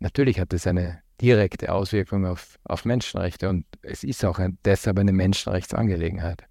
Natürlich 0.00 0.40
hat 0.40 0.52
es 0.52 0.66
eine 0.66 1.02
direkte 1.20 1.72
Auswirkung 1.72 2.26
auf, 2.26 2.58
auf 2.64 2.84
Menschenrechte 2.84 3.48
und 3.48 3.66
es 3.82 4.04
ist 4.04 4.24
auch 4.24 4.38
ein, 4.38 4.58
deshalb 4.64 4.98
eine 4.98 5.12
Menschenrechtsangelegenheit. 5.12 6.44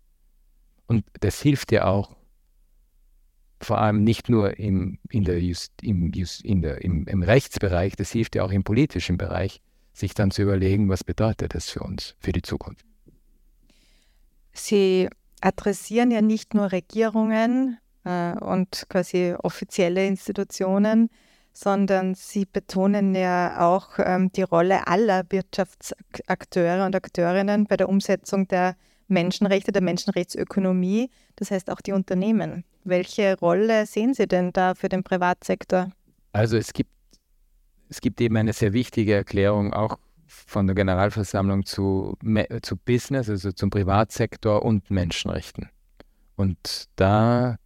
Und 0.85 1.05
das 1.19 1.41
hilft 1.41 1.71
ja 1.71 1.85
auch 1.85 2.15
vor 3.59 3.79
allem 3.79 4.03
nicht 4.03 4.29
nur 4.29 4.59
im, 4.59 4.99
in 5.09 5.23
der 5.23 5.41
Just, 5.41 5.73
im, 5.81 6.11
Just, 6.13 6.45
in 6.45 6.61
der, 6.61 6.83
im, 6.83 7.07
im 7.07 7.23
Rechtsbereich, 7.23 7.95
das 7.95 8.11
hilft 8.11 8.35
ja 8.35 8.43
auch 8.43 8.51
im 8.51 8.63
politischen 8.63 9.17
Bereich, 9.17 9.61
sich 9.93 10.13
dann 10.13 10.29
zu 10.29 10.43
überlegen, 10.43 10.89
was 10.89 11.03
bedeutet 11.03 11.55
das 11.55 11.69
für 11.69 11.79
uns, 11.79 12.15
für 12.19 12.31
die 12.31 12.43
Zukunft. 12.43 12.85
Sie 14.53 15.09
adressieren 15.41 16.11
ja 16.11 16.21
nicht 16.21 16.53
nur 16.53 16.71
Regierungen 16.71 17.77
äh, 18.03 18.33
und 18.33 18.85
quasi 18.89 19.35
offizielle 19.41 20.05
Institutionen, 20.05 21.09
sondern 21.53 22.13
Sie 22.13 22.45
betonen 22.45 23.15
ja 23.15 23.67
auch 23.67 23.97
ähm, 23.97 24.31
die 24.31 24.43
Rolle 24.43 24.87
aller 24.87 25.23
Wirtschaftsakteure 25.29 26.85
und 26.85 26.95
Akteurinnen 26.95 27.65
bei 27.65 27.77
der 27.77 27.89
Umsetzung 27.89 28.47
der 28.47 28.75
Menschenrechte, 29.07 29.71
der 29.71 29.81
Menschenrechtsökonomie, 29.81 31.09
das 31.35 31.51
heißt 31.51 31.71
auch 31.71 31.81
die 31.81 31.93
Unternehmen. 31.93 32.63
Welche 32.83 33.37
Rolle 33.39 33.85
sehen 33.85 34.13
Sie 34.13 34.27
denn 34.27 34.51
da 34.53 34.75
für 34.75 34.89
den 34.89 35.03
Privatsektor? 35.03 35.89
Also 36.33 36.57
es 36.57 36.73
gibt 36.73 36.91
es 37.89 38.01
gibt 38.01 38.19
eben 38.19 38.35
eine 38.35 38.53
sehr 38.53 38.73
wichtige 38.73 39.13
Erklärung 39.13 39.73
auch 39.73 39.97
von 40.27 40.67
der 40.67 40.75
Generalversammlung 40.75 41.65
zu, 41.65 42.17
zu 42.61 42.77
Business, 42.77 43.29
also 43.29 43.51
zum 43.51 43.69
Privatsektor 43.69 44.63
und 44.63 44.91
Menschenrechten. 44.91 45.69
Und 46.35 46.85
da 46.95 47.57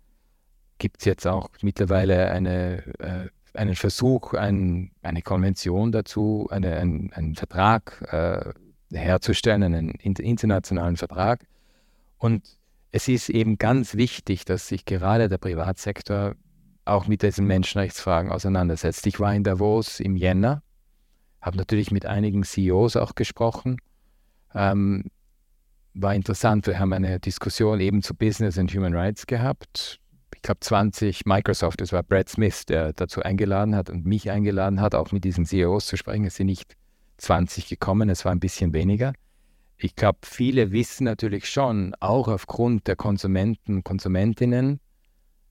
gibt 0.78 1.02
es 1.02 1.06
jetzt 1.06 1.28
auch 1.28 1.50
mittlerweile 1.62 2.32
eine, 2.32 2.84
äh, 3.00 3.28
einen 3.54 3.76
Versuch, 3.76 4.34
ein, 4.34 4.92
eine 5.02 5.22
Konvention 5.22 5.92
dazu, 5.92 6.48
eine, 6.52 6.78
ein, 6.78 7.12
einen 7.14 7.36
Vertrag 7.36 8.02
äh, 8.12 8.54
herzustellen, 8.98 9.64
einen 9.64 9.90
internationalen 9.90 10.98
Vertrag. 10.98 11.46
Und 12.18 12.58
es 12.92 13.08
ist 13.08 13.30
eben 13.30 13.58
ganz 13.58 13.96
wichtig, 13.96 14.46
dass 14.46 14.68
sich 14.68 14.86
gerade 14.86 15.30
der 15.30 15.38
Privatsektor 15.38 16.36
auch 16.86 17.08
mit 17.08 17.22
diesen 17.22 17.48
Menschenrechtsfragen 17.48 18.32
auseinandersetzt. 18.32 19.06
Ich 19.08 19.20
war 19.20 19.34
in 19.34 19.44
Davos 19.44 20.00
im 20.00 20.16
Jänner, 20.16 20.62
habe 21.42 21.58
natürlich 21.58 21.92
mit 21.92 22.06
einigen 22.06 22.44
CEOs 22.44 22.96
auch 22.96 23.16
gesprochen. 23.16 23.78
Ähm, 24.54 25.06
war 25.94 26.16
interessant, 26.16 26.68
wir 26.68 26.80
haben 26.80 26.94
eine 26.94 27.20
Diskussion 27.20 27.80
eben 27.80 28.02
zu 28.02 28.16
Business 28.16 28.58
and 28.58 28.74
Human 28.74 28.96
Rights 28.96 29.28
gehabt. 29.28 30.00
Ich 30.34 30.42
glaube 30.42 30.60
20 30.62 31.26
Microsoft, 31.26 31.82
das 31.82 31.92
war 31.92 32.04
Brad 32.04 32.30
Smith, 32.30 32.66
der 32.66 32.94
dazu 32.94 33.22
eingeladen 33.22 33.76
hat 33.76 33.90
und 33.90 34.06
mich 34.06 34.32
eingeladen 34.32 34.80
hat, 34.80 34.96
auch 34.96 35.12
mit 35.12 35.24
diesen 35.24 35.46
CEOs 35.46 35.88
zu 35.88 35.98
sprechen. 35.98 36.26
Es 36.26 36.36
sind 36.36 36.48
nicht 36.48 36.76
20 37.18 37.68
gekommen, 37.68 38.10
es 38.10 38.26
war 38.26 38.32
ein 38.32 38.40
bisschen 38.40 38.74
weniger. 38.74 39.14
Ich 39.78 39.96
glaube, 39.96 40.20
viele 40.24 40.72
wissen 40.72 41.04
natürlich 41.06 41.50
schon, 41.50 41.96
auch 42.00 42.28
aufgrund 42.28 42.88
der 42.88 42.96
Konsumenten, 42.96 43.84
Konsumentinnen, 43.84 44.80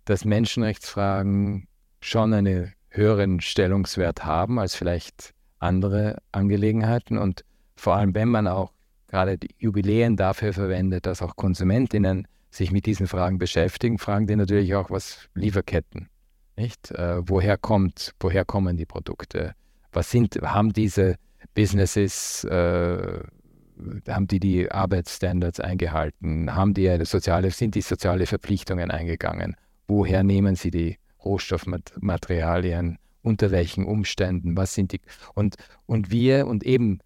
dass 0.05 0.25
Menschenrechtsfragen 0.25 1.69
schon 2.01 2.33
einen 2.33 2.73
höheren 2.89 3.41
Stellungswert 3.41 4.25
haben 4.25 4.59
als 4.59 4.75
vielleicht 4.75 5.35
andere 5.61 6.19
Angelegenheiten. 6.33 7.19
Und 7.19 7.45
vor 7.77 7.97
allem, 7.97 8.15
wenn 8.15 8.29
man 8.29 8.47
auch 8.47 8.73
gerade 9.09 9.39
die 9.39 9.55
Jubiläen 9.59 10.17
dafür 10.17 10.53
verwendet, 10.53 11.07
dass 11.07 11.23
auch 11.23 11.37
Konsumentinnen 11.37 12.27
sich 12.51 12.73
mit 12.73 12.87
diesen 12.87 13.07
Fragen 13.07 13.39
beschäftigen, 13.39 13.99
fragen 13.99 14.27
die 14.27 14.37
natürlich 14.37 14.75
auch, 14.75 14.91
was 14.91 15.29
Lieferketten, 15.35 16.09
nicht? 16.57 16.91
Äh, 16.91 17.23
woher 17.29 17.57
kommt, 17.57 18.15
woher 18.19 18.45
kommen 18.45 18.77
die 18.77 18.87
Produkte? 18.87 19.55
Was 19.93 20.11
sind, 20.11 20.37
haben 20.43 20.73
diese 20.73 21.17
Businesses, 21.55 22.45
äh, 22.45 23.21
haben 24.09 24.27
die 24.27 24.41
die 24.41 24.71
Arbeitsstandards 24.71 25.61
eingehalten? 25.61 26.55
Haben 26.55 26.75
die 26.75 26.89
eine 26.89 27.05
soziale, 27.05 27.51
sind 27.51 27.77
die 27.77 27.83
soziale 27.83 28.27
Verpflichtungen 28.27 28.91
eingegangen? 28.91 29.57
woher 29.91 30.23
nehmen 30.23 30.55
sie 30.55 30.71
die 30.71 30.99
Rohstoffmaterialien, 31.25 32.99
unter 33.23 33.51
welchen 33.51 33.85
Umständen, 33.85 34.57
was 34.57 34.75
sind 34.75 34.93
die 34.93 35.01
und, 35.35 35.57
und 35.87 36.11
wir 36.11 36.47
und 36.47 36.65
eben 36.65 37.01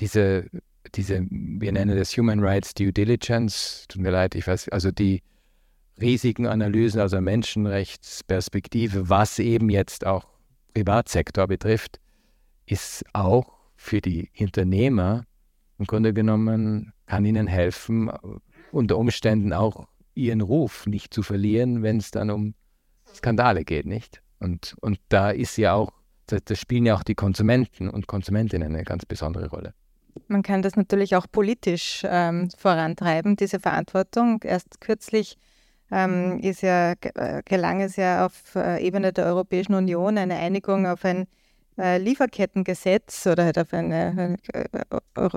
diese, 0.00 0.48
diese, 0.94 1.26
wir 1.30 1.72
nennen 1.72 1.96
das 1.96 2.16
Human 2.16 2.40
Rights 2.40 2.74
Due 2.74 2.92
Diligence, 2.92 3.86
tut 3.88 4.02
mir 4.02 4.10
leid, 4.10 4.34
ich 4.34 4.46
weiß, 4.46 4.68
also 4.68 4.90
die 4.90 5.22
Risikenanalysen, 6.00 7.00
also 7.00 7.20
Menschenrechtsperspektive, 7.20 9.08
was 9.08 9.38
eben 9.38 9.70
jetzt 9.70 10.06
auch 10.06 10.26
Privatsektor 10.74 11.46
betrifft, 11.46 12.00
ist 12.66 13.04
auch 13.12 13.54
für 13.76 14.00
die 14.00 14.30
Unternehmer 14.38 15.24
im 15.78 15.86
Grunde 15.86 16.12
genommen, 16.12 16.92
kann 17.06 17.24
ihnen 17.24 17.46
helfen, 17.46 18.10
unter 18.72 18.98
Umständen 18.98 19.52
auch 19.52 19.88
ihren 20.14 20.40
Ruf 20.40 20.86
nicht 20.86 21.14
zu 21.14 21.22
verlieren, 21.22 21.82
wenn 21.82 21.98
es 21.98 22.10
dann 22.10 22.30
um 22.30 22.54
Skandale 23.14 23.64
geht, 23.64 23.86
nicht? 23.86 24.22
Und, 24.40 24.76
und 24.80 24.98
da 25.08 25.30
ist 25.30 25.56
ja 25.56 25.74
auch, 25.74 25.92
da, 26.26 26.38
spielen 26.54 26.86
ja 26.86 26.94
auch 26.94 27.02
die 27.02 27.14
Konsumenten 27.14 27.88
und 27.88 28.06
Konsumentinnen 28.06 28.74
eine 28.74 28.84
ganz 28.84 29.06
besondere 29.06 29.48
Rolle. 29.48 29.74
Man 30.28 30.42
kann 30.42 30.62
das 30.62 30.76
natürlich 30.76 31.14
auch 31.16 31.26
politisch 31.30 32.02
ähm, 32.08 32.48
vorantreiben, 32.56 33.36
diese 33.36 33.60
Verantwortung. 33.60 34.40
Erst 34.42 34.80
kürzlich 34.80 35.38
ähm, 35.90 36.38
ist 36.40 36.62
ja, 36.62 36.92
äh, 36.92 37.42
gelang 37.44 37.80
es 37.80 37.96
ja 37.96 38.24
auf 38.26 38.54
äh, 38.54 38.84
Ebene 38.84 39.12
der 39.12 39.26
Europäischen 39.26 39.74
Union 39.74 40.18
eine 40.18 40.36
Einigung 40.36 40.86
auf 40.86 41.04
ein 41.04 41.26
Lieferkettengesetz 41.76 43.26
oder 43.26 43.44
halt 43.44 43.58
auf 43.58 43.72
eine, 43.72 44.38
äh, 44.52 44.64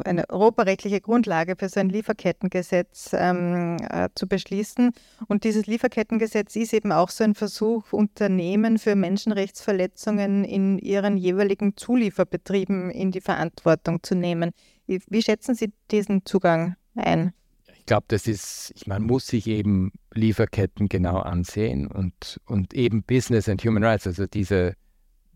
eine 0.06 0.30
europarechtliche 0.30 1.02
Grundlage 1.02 1.56
für 1.58 1.68
so 1.68 1.80
ein 1.80 1.90
Lieferkettengesetz 1.90 3.12
ähm, 3.14 3.78
äh, 3.90 4.08
zu 4.16 4.28
beschließen. 4.28 4.92
Und 5.28 5.44
dieses 5.44 5.68
Lieferkettengesetz 5.68 6.56
ist 6.56 6.74
eben 6.74 6.92
auch 6.92 7.10
so 7.10 7.26
ein 7.26 7.36
Versuch, 7.36 7.92
Unternehmen 7.92 8.78
für 8.78 8.96
Menschenrechtsverletzungen 8.96 10.46
in 10.46 10.80
ihren 10.80 11.18
jeweiligen 11.18 11.76
Zulieferbetrieben 11.76 12.90
in 12.90 13.12
die 13.12 13.22
Verantwortung 13.22 14.02
zu 14.02 14.16
nehmen. 14.16 14.52
Wie, 14.88 15.22
schätzen 15.22 15.56
Sie 15.56 15.72
diesen 15.92 16.26
Zugang 16.26 16.76
ein? 16.96 17.34
Ich 17.78 17.86
glaube, 17.86 18.06
das 18.08 18.28
ist, 18.28 18.74
man 18.88 19.04
muss 19.04 19.28
sich 19.28 19.46
eben 19.48 19.92
Lieferketten 20.14 20.90
genau 20.90 21.18
ansehen 21.18 21.88
und, 21.88 22.40
und 22.46 22.74
eben 22.74 23.04
Business 23.04 23.50
and 23.50 23.64
Human 23.64 23.84
Rights, 23.84 24.08
also 24.08 24.26
diese 24.26 24.76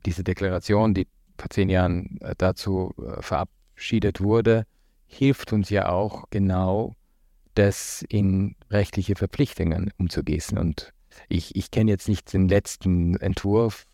diese 0.05 0.23
Deklaration, 0.23 0.93
die 0.93 1.07
vor 1.37 1.49
zehn 1.49 1.69
Jahren 1.69 2.19
äh, 2.21 2.35
dazu 2.37 2.93
äh, 2.97 3.21
verabschiedet 3.21 4.21
wurde, 4.21 4.65
hilft 5.05 5.53
uns 5.53 5.69
ja 5.69 5.89
auch 5.89 6.25
genau, 6.29 6.95
das 7.55 8.03
in 8.09 8.55
rechtliche 8.71 9.15
Verpflichtungen 9.15 9.91
umzugießen. 9.97 10.57
Und 10.57 10.91
ich, 11.29 11.55
ich 11.55 11.71
kenne 11.71 11.91
jetzt 11.91 12.07
nicht 12.07 12.33
den 12.33 12.47
letzten 12.47 13.15
Entwurf 13.17 13.85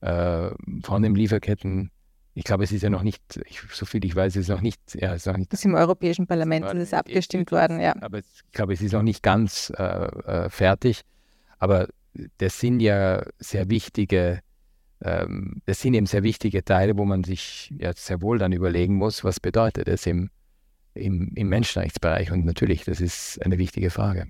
äh, 0.00 0.50
von 0.82 1.02
dem 1.02 1.14
Lieferketten. 1.14 1.90
Ich 2.34 2.44
glaube, 2.44 2.64
es 2.64 2.72
ist 2.72 2.82
ja 2.82 2.90
noch 2.90 3.02
nicht, 3.02 3.22
ich, 3.46 3.60
so 3.72 3.86
viel 3.86 4.04
ich 4.04 4.14
weiß, 4.14 4.36
ist 4.36 4.48
noch 4.48 4.60
nicht. 4.60 4.80
Ja, 4.94 5.14
ist 5.14 5.26
noch 5.26 5.36
nicht 5.36 5.52
das 5.52 5.60
ist 5.60 5.64
im 5.64 5.74
Europäischen 5.74 6.26
Parlament 6.26 6.66
ist 6.66 6.82
es 6.82 6.94
abgestimmt 6.94 7.50
worden, 7.50 7.80
ja. 7.80 7.94
Aber 8.00 8.18
ich 8.18 8.26
glaube, 8.52 8.74
es 8.74 8.82
ist 8.82 8.92
noch 8.92 9.02
nicht 9.02 9.22
ganz 9.22 9.72
äh, 9.76 9.82
äh, 9.82 10.50
fertig. 10.50 11.02
Aber 11.58 11.88
das 12.38 12.60
sind 12.60 12.80
ja 12.80 13.24
sehr 13.38 13.70
wichtige 13.70 14.40
ähm, 15.02 15.62
das 15.66 15.80
sind 15.80 15.94
eben 15.94 16.06
sehr 16.06 16.22
wichtige 16.22 16.64
Teile, 16.64 16.96
wo 16.96 17.04
man 17.04 17.24
sich 17.24 17.72
ja 17.78 17.92
sehr 17.94 18.22
wohl 18.22 18.38
dann 18.38 18.52
überlegen 18.52 18.94
muss, 18.94 19.24
was 19.24 19.40
bedeutet 19.40 19.88
es 19.88 20.06
im, 20.06 20.30
im, 20.94 21.32
im 21.34 21.48
Menschenrechtsbereich. 21.48 22.32
Und 22.32 22.44
natürlich, 22.44 22.84
das 22.84 23.00
ist 23.00 23.44
eine 23.44 23.58
wichtige 23.58 23.90
Frage. 23.90 24.28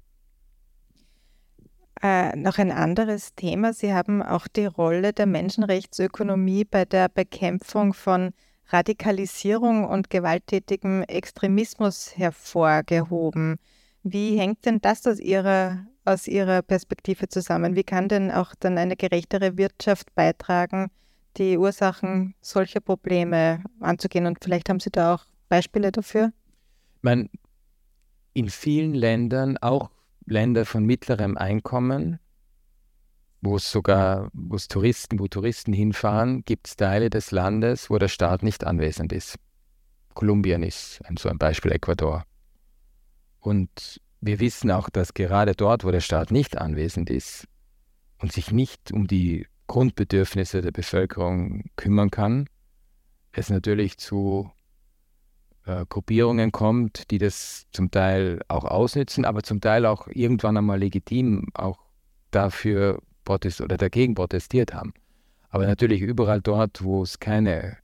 Äh, 2.03 2.37
noch 2.37 2.59
ein 2.59 2.73
anderes 2.73 3.35
Thema. 3.35 3.73
Sie 3.73 3.95
haben 3.95 4.23
auch 4.23 4.49
die 4.49 4.67
Rolle 4.67 5.13
der 5.13 5.27
Menschenrechtsökonomie 5.27 6.65
bei 6.65 6.85
der 6.85 7.09
Bekämpfung 7.09 7.95
von 7.95 8.33
Radikalisierung 8.69 9.85
und 9.85 10.11
gewalttätigem 10.11 11.03
Extremismus 11.05 12.17
hervorgehoben. 12.17 13.57
Wie 14.03 14.39
hängt 14.39 14.67
denn 14.67 14.81
das 14.81 15.07
aus 15.07 15.21
Ihrer 15.21 15.87
aus 16.07 16.29
Ihrer 16.29 16.63
Perspektive 16.63 17.29
zusammen? 17.29 17.77
Wie 17.77 17.85
kann 17.85 18.09
denn 18.09 18.31
auch 18.31 18.55
dann 18.55 18.79
eine 18.79 18.97
gerechtere 18.97 19.57
Wirtschaft 19.57 20.15
beitragen, 20.15 20.91
die 21.37 21.59
Ursachen 21.59 22.35
solcher 22.41 22.81
Probleme 22.81 23.63
anzugehen? 23.81 24.27
Und 24.27 24.43
vielleicht 24.43 24.69
haben 24.69 24.81
Sie 24.81 24.91
da 24.91 25.15
auch 25.15 25.25
Beispiele 25.49 25.93
dafür? 25.93 26.33
Man, 27.03 27.29
in 28.33 28.49
vielen 28.49 28.95
Ländern, 28.95 29.59
auch 29.59 29.91
Länder 30.27 30.65
von 30.65 30.85
mittlerem 30.85 31.37
Einkommen, 31.37 32.19
wo 33.41 33.57
es 33.57 33.71
sogar, 33.71 34.31
wo 34.33 34.57
Touristen, 34.57 35.19
wo 35.19 35.29
Touristen 35.29 35.73
hinfahren, 35.73 36.45
gibt 36.45 36.69
es 36.69 36.77
Teile 36.77 37.11
des 37.11 37.31
Landes, 37.31 37.91
wo 37.91 37.99
der 37.99 38.09
Staat 38.09 38.43
nicht 38.43 38.65
anwesend 38.65 39.13
ist. 39.13 39.37
Kolumbien 40.15 40.63
ist 40.63 41.01
so 41.19 41.29
ein 41.29 41.39
Beispiel, 41.39 41.73
Ecuador. 41.73 42.25
Und 43.41 44.01
wir 44.21 44.41
wissen 44.41 44.71
auch, 44.71 44.89
dass 44.89 45.15
gerade 45.15 45.55
dort, 45.55 45.85
wo 45.85 45.91
der 45.91 46.01
Staat 46.01 46.31
nicht 46.31 46.59
anwesend 46.59 47.11
ist 47.11 47.47
und 48.19 48.33
sich 48.33 48.51
nicht 48.51 48.93
um 48.93 49.07
die 49.07 49.47
Grundbedürfnisse 49.67 50.63
der 50.63 50.73
Bevölkerung 50.73 51.65
kümmern 51.77 52.11
kann, 52.11 52.49
es 53.33 53.51
natürlich 53.51 53.99
zu 53.99 54.51
äh, 55.67 55.85
Gruppierungen 55.89 56.53
kommt, 56.53 57.11
die 57.11 57.19
das 57.19 57.67
zum 57.73 57.91
Teil 57.91 58.41
auch 58.49 58.65
ausnützen, 58.65 59.25
aber 59.25 59.43
zum 59.43 59.61
Teil 59.61 59.85
auch 59.85 60.09
irgendwann 60.09 60.57
einmal 60.57 60.79
legitim 60.79 61.49
auch 61.55 61.79
dafür 62.31 63.03
protest 63.25 63.61
oder 63.61 63.77
dagegen 63.77 64.15
protestiert 64.15 64.73
haben. 64.73 64.95
Aber 65.49 65.67
natürlich 65.67 66.01
überall 66.01 66.41
dort, 66.41 66.83
wo 66.83 67.03
es 67.03 67.19
keine 67.19 67.79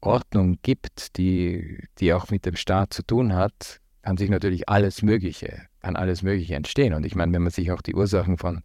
Ordnung 0.00 0.58
gibt, 0.62 1.16
die, 1.16 1.84
die 1.98 2.12
auch 2.12 2.30
mit 2.30 2.46
dem 2.46 2.56
Staat 2.56 2.92
zu 2.92 3.02
tun 3.02 3.34
hat, 3.34 3.81
kann 4.02 4.16
sich 4.16 4.30
natürlich 4.30 4.68
alles 4.68 5.02
Mögliche, 5.02 5.62
kann 5.80 5.96
alles 5.96 6.22
Mögliche 6.22 6.54
entstehen. 6.54 6.94
Und 6.94 7.06
ich 7.06 7.14
meine, 7.14 7.32
wenn 7.32 7.42
man 7.42 7.52
sich 7.52 7.70
auch 7.70 7.82
die 7.82 7.94
Ursachen 7.94 8.36
von, 8.36 8.62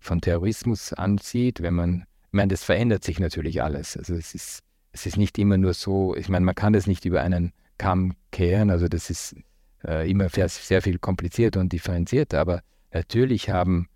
von 0.00 0.20
Terrorismus 0.20 0.92
ansieht, 0.92 1.62
wenn 1.62 1.74
man, 1.74 2.06
ich 2.26 2.32
meine, 2.32 2.48
das 2.48 2.64
verändert 2.64 3.04
sich 3.04 3.20
natürlich 3.20 3.62
alles. 3.62 3.96
Also 3.96 4.14
es 4.14 4.34
ist, 4.34 4.60
es 4.92 5.06
ist 5.06 5.16
nicht 5.18 5.38
immer 5.38 5.58
nur 5.58 5.74
so, 5.74 6.16
ich 6.16 6.28
meine, 6.28 6.44
man 6.44 6.54
kann 6.54 6.72
das 6.72 6.86
nicht 6.86 7.04
über 7.04 7.20
einen 7.20 7.52
Kamm 7.76 8.14
kehren, 8.32 8.70
also 8.70 8.88
das 8.88 9.10
ist 9.10 9.36
äh, 9.84 10.10
immer 10.10 10.28
sehr, 10.30 10.82
viel 10.82 10.98
komplizierter 10.98 11.60
und 11.60 11.72
differenzierter, 11.72 12.40
aber 12.40 12.62
natürlich 12.92 13.50
haben 13.50 13.88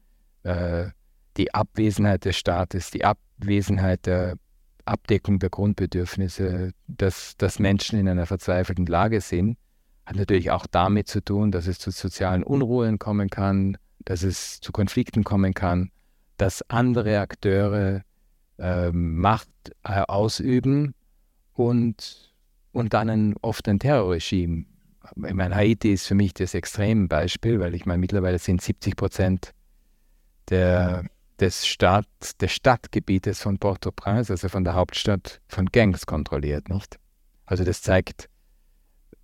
äh, 0.45 0.89
die 1.37 1.53
Abwesenheit 1.55 2.27
des 2.27 2.37
Staates, 2.37 2.91
die 2.91 3.05
Abwesenheit 3.05 4.07
der 4.07 4.37
Abdeckung 4.85 5.39
der 5.39 5.51
Grundbedürfnisse, 5.51 6.73
dass, 6.87 7.37
dass 7.39 7.59
Menschen 7.59 7.99
in 7.99 8.09
einer 8.09 8.27
verzweifelten 8.27 8.87
Lage 8.87 9.21
sind, 9.21 9.57
hat 10.13 10.19
natürlich 10.19 10.51
auch 10.51 10.67
damit 10.67 11.09
zu 11.09 11.25
tun, 11.25 11.51
dass 11.51 11.67
es 11.67 11.79
zu 11.79 11.91
sozialen 11.91 12.43
Unruhen 12.43 12.99
kommen 12.99 13.31
kann, 13.31 13.79
dass 14.05 14.23
es 14.23 14.61
zu 14.61 14.73
Konflikten 14.73 15.25
kommen 15.25 15.55
kann, 15.55 15.91
dass 16.37 16.63
andere 16.69 17.21
Akteure 17.21 18.03
äh, 18.59 18.91
Macht 18.93 19.49
äh, 19.85 20.01
ausüben 20.03 20.95
und, 21.55 22.35
und 22.73 22.93
dann 22.93 23.09
ein, 23.09 23.35
oft 23.41 23.67
ein 23.69 23.79
Terrorregime. 23.79 24.67
Ich 25.27 25.35
meine, 25.35 25.55
Haiti 25.55 25.93
ist 25.93 26.07
für 26.07 26.15
mich 26.15 26.35
das 26.35 26.55
Extrembeispiel, 26.55 27.59
weil 27.59 27.75
ich 27.75 27.87
meine, 27.87 27.99
mittlerweile 27.99 28.39
sind 28.39 28.61
70 28.61 28.97
Prozent 28.97 29.53
der, 30.49 31.05
des, 31.41 31.67
Stadt, 31.67 32.07
des 32.41 32.53
Stadtgebietes 32.53 33.41
von 33.41 33.59
Port-au-Prince, 33.59 34.33
also 34.33 34.49
von 34.49 34.65
der 34.65 34.75
Hauptstadt, 34.75 35.41
von 35.49 35.67
Gangs 35.67 36.07
kontrolliert, 36.07 36.69
nicht? 36.69 36.99
Also 37.47 37.65
das 37.65 37.83
zeigt, 37.83 38.29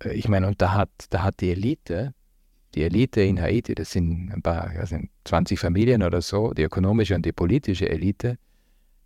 ich 0.05 0.27
meine, 0.27 0.47
und 0.47 0.61
da 0.61 0.73
hat, 0.73 0.89
da 1.09 1.23
hat 1.23 1.41
die 1.41 1.51
Elite, 1.51 2.13
die 2.75 2.83
Elite 2.83 3.21
in 3.21 3.41
Haiti, 3.41 3.75
das 3.75 3.91
sind 3.91 4.31
ein 4.31 4.41
paar, 4.41 4.73
ja, 4.73 4.85
sind 4.85 5.09
20 5.25 5.59
Familien 5.59 6.03
oder 6.03 6.21
so, 6.21 6.53
die 6.53 6.63
ökonomische 6.63 7.15
und 7.15 7.25
die 7.25 7.31
politische 7.31 7.89
Elite, 7.89 8.37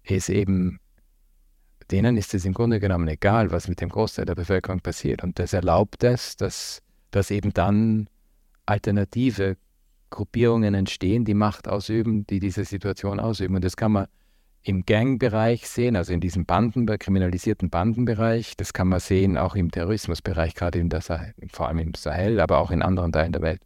ist 0.04 0.30
eben, 0.30 0.80
denen 1.92 2.18
ist 2.18 2.34
es 2.34 2.46
im 2.46 2.54
Grunde 2.54 2.80
genommen 2.80 3.08
egal, 3.08 3.52
was 3.52 3.68
mit 3.68 3.82
dem 3.82 3.90
Großteil 3.90 4.26
der 4.26 4.36
Bevölkerung 4.36 4.82
passiert. 4.82 5.24
Und 5.24 5.40
das 5.40 5.54
erlaubt 5.54 6.04
es, 6.04 6.36
dass, 6.36 6.82
dass 7.12 7.32
eben 7.32 7.54
dann 7.54 8.10
alternative 8.66 9.58
Gruppierungen 10.10 10.74
entstehen, 10.74 11.26
die 11.26 11.34
Macht 11.34 11.68
ausüben, 11.68 12.28
die 12.28 12.40
diese 12.40 12.66
Situation 12.66 13.20
ausüben. 13.20 13.56
Und 13.56 13.64
das 13.64 13.78
kann 13.78 13.94
man 13.94 14.08
im 14.64 14.86
Gangbereich 14.86 15.68
sehen, 15.68 15.96
also 15.96 16.14
in 16.14 16.22
diesem 16.22 16.46
Banden, 16.46 16.86
kriminalisierten 16.86 17.70
Bandenbereich. 17.70 18.56
Das 18.56 18.74
kann 18.74 18.88
man 18.88 19.00
sehen 19.00 19.38
auch 19.38 19.56
im 19.56 19.72
Terrorismusbereich, 19.72 20.56
gerade 20.56 20.80
in 20.80 20.90
der 20.90 21.02
Sahel, 21.02 21.34
vor 21.52 21.68
allem 21.68 21.80
im 21.80 21.94
Sahel, 21.96 22.40
aber 22.40 22.60
auch 22.60 22.72
in 22.72 22.82
anderen 22.82 23.12
Teilen 23.12 23.34
der 23.34 23.42
Welt. 23.42 23.62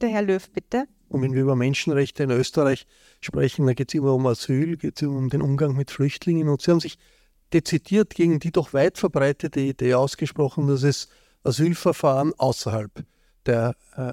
Der 0.00 0.10
Herr 0.10 0.22
Löw, 0.22 0.48
bitte. 0.50 0.84
Und 1.08 1.22
wenn 1.22 1.34
wir 1.34 1.42
über 1.42 1.56
Menschenrechte 1.56 2.24
in 2.24 2.30
Österreich 2.30 2.86
sprechen, 3.20 3.66
da 3.66 3.74
geht 3.74 3.90
es 3.90 3.94
immer 3.94 4.14
um 4.14 4.26
Asyl, 4.26 4.76
geht 4.76 5.00
es 5.00 5.08
um 5.08 5.28
den 5.28 5.42
Umgang 5.42 5.76
mit 5.76 5.90
Flüchtlingen. 5.90 6.48
Und 6.48 6.62
Sie 6.62 6.70
haben 6.70 6.80
sich 6.80 6.98
dezidiert 7.52 8.14
gegen 8.14 8.38
die 8.38 8.52
doch 8.52 8.72
weit 8.72 8.98
verbreitete 8.98 9.60
Idee 9.60 9.94
ausgesprochen, 9.94 10.66
dass 10.66 10.82
es 10.82 11.08
Asylverfahren 11.44 12.34
außerhalb 12.38 12.90
der 13.46 13.76
äh, 13.96 14.12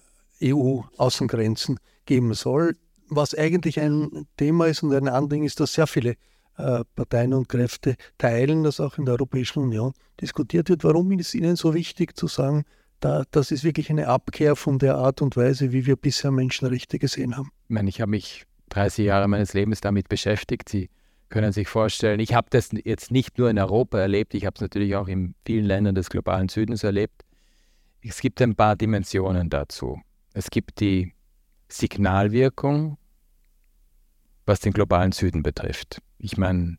EU-Außengrenzen 0.54 1.80
geben 2.06 2.34
soll 2.34 2.76
was 3.16 3.36
eigentlich 3.36 3.80
ein 3.80 4.28
Thema 4.38 4.68
ist 4.68 4.84
und 4.84 4.94
ein 4.94 5.08
Anliegen 5.08 5.46
ist, 5.46 5.60
dass 5.60 5.74
sehr 5.74 5.88
viele 5.88 6.16
äh, 6.58 6.84
Parteien 6.96 7.34
und 7.34 7.50
Kräfte 7.50 7.96
teilen, 8.18 8.64
dass 8.64 8.80
auch 8.80 8.98
in 8.98 9.06
der 9.06 9.14
Europäischen 9.14 9.64
Union 9.64 9.94
diskutiert 10.22 10.70
wird. 10.70 10.84
Warum 10.84 11.12
ist 11.12 11.30
es 11.30 11.36
Ihnen 11.36 11.56
so 11.56 11.74
wichtig 11.74 12.16
zu 12.16 12.28
sagen, 12.28 12.66
da, 13.00 13.24
das 13.32 13.52
ist 13.52 13.64
wirklich 13.64 13.90
eine 13.90 14.08
Abkehr 14.08 14.56
von 14.56 14.80
der 14.80 14.96
Art 14.96 15.22
und 15.22 15.36
Weise, 15.36 15.72
wie 15.72 15.86
wir 15.86 15.96
bisher 15.96 16.32
Menschenrechte 16.32 17.00
gesehen 17.00 17.36
haben? 17.36 17.50
Ich 17.64 17.70
meine, 17.70 17.90
ich 17.90 18.00
habe 18.02 18.12
mich 18.12 18.46
30 18.70 19.06
Jahre 19.06 19.28
meines 19.28 19.54
Lebens 19.54 19.82
damit 19.82 20.10
beschäftigt. 20.10 20.70
Sie 20.70 20.90
können 21.30 21.52
sich 21.52 21.68
vorstellen, 21.68 22.20
ich 22.20 22.34
habe 22.34 22.48
das 22.52 22.70
jetzt 22.84 23.12
nicht 23.12 23.38
nur 23.38 23.50
in 23.50 23.58
Europa 23.58 24.00
erlebt, 24.00 24.36
ich 24.36 24.46
habe 24.46 24.54
es 24.56 24.62
natürlich 24.62 24.96
auch 24.96 25.08
in 25.08 25.36
vielen 25.46 25.66
Ländern 25.66 25.96
des 25.96 26.10
globalen 26.10 26.48
Südens 26.48 26.84
erlebt. 26.84 27.24
Es 28.02 28.22
gibt 28.22 28.42
ein 28.42 28.56
paar 28.56 28.76
Dimensionen 28.76 29.50
dazu. 29.50 30.00
Es 30.34 30.50
gibt 30.50 30.80
die 30.80 31.14
Signalwirkung, 31.70 32.98
was 34.46 34.60
den 34.60 34.74
globalen 34.74 35.12
Süden 35.12 35.44
betrifft. 35.44 36.02
Ich 36.18 36.38
meine, 36.38 36.78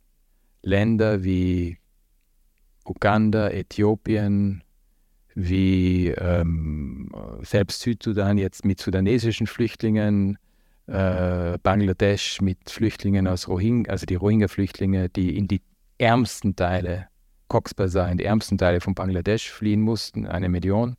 Länder 0.63 1.25
wie 1.25 1.79
Uganda, 2.85 3.49
Äthiopien, 3.51 4.63
wie 5.35 6.09
ähm, 6.09 7.11
selbst 7.43 7.81
Südsudan 7.81 8.39
jetzt 8.39 8.65
mit 8.65 8.81
sudanesischen 8.81 9.47
Flüchtlingen, 9.47 10.39
äh, 10.87 11.59
Bangladesch 11.63 12.41
mit 12.41 12.71
Flüchtlingen 12.71 13.27
aus 13.27 13.49
Rohingya, 13.49 13.91
also 13.91 14.07
die 14.07 14.15
Rohingya-Flüchtlinge, 14.17 15.09
die 15.09 15.37
in 15.37 15.49
die 15.49 15.63
ärmsten 15.99 16.57
Teile, 16.57 17.09
Cox's 17.49 17.75
Bazar, 17.75 18.11
in 18.11 18.19
die 18.19 18.25
ärmsten 18.25 18.59
Teile 18.59 18.81
von 18.81 18.95
Bangladesch 18.95 19.51
fliehen 19.51 19.81
mussten, 19.81 20.27
eine 20.27 20.49
Million. 20.49 20.97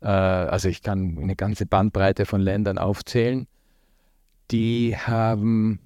Äh, 0.00 0.08
also 0.08 0.68
ich 0.68 0.82
kann 0.82 1.18
eine 1.20 1.36
ganze 1.36 1.66
Bandbreite 1.66 2.26
von 2.26 2.40
Ländern 2.40 2.78
aufzählen. 2.78 3.46
Die 4.50 4.96
haben, 4.96 5.80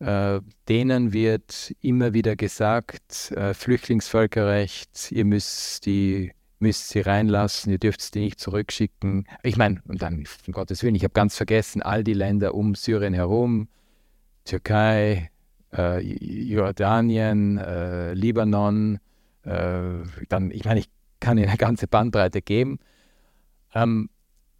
äh, 0.00 0.40
denen 0.68 1.12
wird 1.12 1.74
immer 1.80 2.12
wieder 2.12 2.36
gesagt, 2.36 3.32
äh, 3.32 3.54
Flüchtlingsvölkerrecht, 3.54 5.12
ihr 5.12 5.24
müsst 5.24 5.86
die 5.86 6.32
müsst 6.60 6.90
sie 6.90 7.00
reinlassen, 7.00 7.72
ihr 7.72 7.78
dürft 7.78 8.02
sie 8.02 8.20
nicht 8.20 8.38
zurückschicken. 8.38 9.26
Ich 9.42 9.56
meine, 9.56 9.80
und 9.88 10.02
dann, 10.02 10.24
um 10.46 10.52
Gottes 10.52 10.82
Willen, 10.82 10.94
ich 10.94 11.04
habe 11.04 11.14
ganz 11.14 11.34
vergessen, 11.36 11.80
all 11.82 12.04
die 12.04 12.12
Länder 12.12 12.54
um 12.54 12.74
Syrien 12.74 13.14
herum, 13.14 13.68
Türkei, 14.44 15.30
äh, 15.72 16.00
Jordanien, 16.00 17.56
äh, 17.56 18.12
Libanon, 18.12 18.98
äh, 19.44 20.02
dann, 20.28 20.50
ich 20.50 20.64
meine, 20.64 20.80
ich 20.80 20.90
kann 21.18 21.38
Ihnen 21.38 21.48
eine 21.48 21.56
ganze 21.56 21.86
Bandbreite 21.86 22.42
geben. 22.42 22.78
Ähm, 23.74 24.10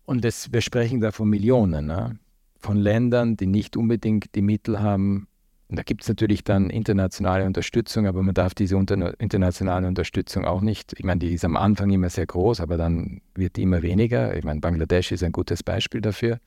und 0.05 0.25
das, 0.25 0.53
wir 0.53 0.63
sprechen 0.63 1.01
da 1.01 1.13
von 1.13 1.29
Millionen, 1.29 1.87
ne? 1.87 2.19
von 2.59 2.77
Ländern, 2.77 3.37
die 3.37 3.47
nicht 3.47 3.77
unbedingt 3.77 4.35
die 4.35 4.43
Mittel 4.43 4.81
haben, 4.81 5.27
und 5.71 5.77
da 5.77 5.85
gibt 5.85 6.03
es 6.03 6.09
natürlich 6.09 6.43
dann 6.43 6.69
internationale 6.69 7.45
Unterstützung, 7.45 8.09
aber 8.09 8.25
man 8.25 8.35
darf 8.35 8.55
diese 8.55 8.77
unter 8.77 9.19
internationale 9.21 9.87
Unterstützung 9.87 10.45
auch 10.45 10.63
nicht, 10.63 10.95
ich 10.99 11.05
meine, 11.05 11.21
die 11.21 11.33
ist 11.33 11.45
am 11.45 11.57
Anfang 11.57 11.91
immer 11.91 12.11
sehr 12.11 12.27
groß, 12.27 12.61
aber 12.61 12.77
dann 12.77 13.21
wird 13.37 13.55
die 13.55 13.63
immer 13.63 13.81
weniger. 13.81 14.37
Ich 14.37 14.43
meine, 14.43 14.59
Bangladesch 14.59 15.13
ist 15.13 15.23
ein 15.23 15.31
gutes 15.31 15.63
Beispiel 15.63 16.01
dafür. 16.01 16.41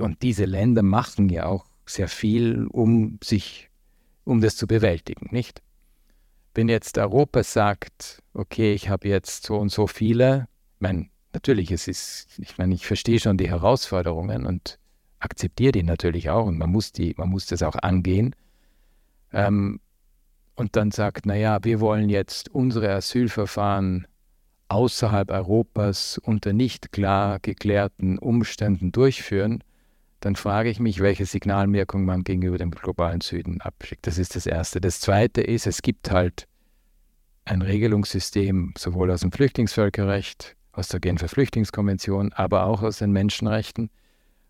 Und 0.00 0.22
diese 0.22 0.44
Länder 0.44 0.82
machen 0.82 1.28
ja 1.28 1.46
auch 1.46 1.66
sehr 1.86 2.08
viel, 2.08 2.66
um 2.66 3.20
sich, 3.22 3.70
um 4.24 4.40
das 4.40 4.56
zu 4.56 4.66
bewältigen, 4.66 5.28
nicht? 5.30 5.62
Wenn 6.52 6.68
jetzt 6.68 6.98
Europa 6.98 7.44
sagt, 7.44 8.24
okay, 8.34 8.72
ich 8.72 8.88
habe 8.88 9.06
jetzt 9.06 9.46
so 9.46 9.56
und 9.56 9.68
so 9.68 9.86
viele, 9.86 10.48
ich 10.74 10.80
meine, 10.80 11.10
natürlich, 11.32 11.70
es 11.70 11.86
ist, 11.86 12.26
ich 12.38 12.58
meine, 12.58 12.74
ich 12.74 12.88
verstehe 12.88 13.20
schon 13.20 13.36
die 13.36 13.50
Herausforderungen 13.50 14.46
und 14.46 14.80
akzeptiere 15.26 15.72
die 15.72 15.82
natürlich 15.82 16.30
auch 16.30 16.46
und 16.46 16.56
man 16.56 16.70
muss, 16.70 16.92
die, 16.92 17.14
man 17.16 17.28
muss 17.28 17.46
das 17.46 17.62
auch 17.62 17.76
angehen. 17.76 18.34
Ähm, 19.32 19.80
und 20.54 20.76
dann 20.76 20.90
sagt, 20.90 21.26
naja, 21.26 21.58
wir 21.62 21.80
wollen 21.80 22.08
jetzt 22.08 22.48
unsere 22.48 22.90
Asylverfahren 22.94 24.06
außerhalb 24.68 25.30
Europas 25.30 26.18
unter 26.18 26.52
nicht 26.52 26.92
klar 26.92 27.38
geklärten 27.40 28.18
Umständen 28.18 28.92
durchführen, 28.92 29.62
dann 30.20 30.36
frage 30.36 30.70
ich 30.70 30.80
mich, 30.80 31.00
welche 31.00 31.26
Signalwirkung 31.26 32.04
man 32.04 32.24
gegenüber 32.24 32.56
dem 32.56 32.70
globalen 32.70 33.20
Süden 33.20 33.60
abschickt. 33.60 34.06
Das 34.06 34.18
ist 34.18 34.34
das 34.34 34.46
Erste. 34.46 34.80
Das 34.80 35.00
Zweite 35.00 35.42
ist, 35.42 35.66
es 35.66 35.82
gibt 35.82 36.10
halt 36.10 36.48
ein 37.44 37.62
Regelungssystem 37.62 38.74
sowohl 38.78 39.10
aus 39.10 39.20
dem 39.20 39.30
Flüchtlingsvölkerrecht, 39.30 40.56
aus 40.72 40.88
der 40.88 41.00
Genfer 41.00 41.28
Flüchtlingskonvention, 41.28 42.32
aber 42.32 42.64
auch 42.64 42.82
aus 42.82 42.98
den 42.98 43.12
Menschenrechten, 43.12 43.90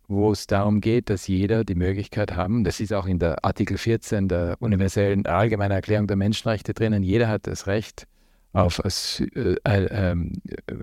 wo 0.09 0.31
es 0.33 0.47
darum 0.47 0.81
geht, 0.81 1.11
dass 1.11 1.27
jeder 1.27 1.65
die 1.65 1.75
Möglichkeit 1.75 2.37
haben, 2.37 2.65
das 2.65 2.81
ist 2.81 2.93
auch 2.93 3.07
in 3.07 3.19
der 3.19 3.45
Artikel 3.45 3.77
14 3.79 4.29
der 4.29 4.57
universellen 4.61 5.27
allgemeinen 5.27 5.73
Erklärung 5.73 6.07
der 6.07 6.17
Menschenrechte 6.17 6.75
drinnen, 6.75 7.03
jeder 7.03 7.29
hat 7.29 7.47
das 7.47 7.67
Recht 7.67 8.07
auf 8.53 8.79
uh, 8.79 8.89
uh, 9.37 10.13
um, 10.13 10.33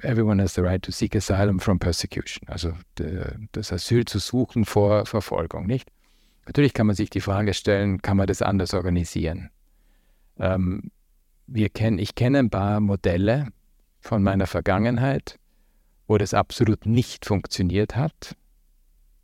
everyone 0.03 0.41
has 0.41 0.53
the 0.53 0.62
right 0.62 0.83
to 0.83 0.91
seek 0.91 1.15
asylum 1.15 1.59
from 1.59 1.79
persecution, 1.79 2.47
also 2.47 2.73
de, 2.99 3.25
das 3.51 3.71
Asyl 3.71 4.05
zu 4.05 4.19
suchen 4.19 4.65
vor 4.65 5.05
Verfolgung, 5.05 5.65
nicht? 5.65 5.89
Natürlich 6.45 6.73
kann 6.73 6.88
man 6.88 6.95
sich 6.95 7.09
die 7.09 7.21
Frage 7.21 7.53
stellen, 7.53 8.01
kann 8.01 8.17
man 8.17 8.27
das 8.27 8.41
anders 8.41 8.73
organisieren? 8.73 9.49
Ähm, 10.38 10.91
wir 11.47 11.69
kennen, 11.69 11.97
ich 11.97 12.15
kenne 12.15 12.39
ein 12.39 12.49
paar 12.49 12.79
Modelle 12.79 13.47
von 14.01 14.21
meiner 14.21 14.45
Vergangenheit, 14.45 15.39
wo 16.05 16.17
das 16.17 16.33
absolut 16.33 16.86
nicht 16.86 17.25
funktioniert 17.25 17.95
hat 17.95 18.36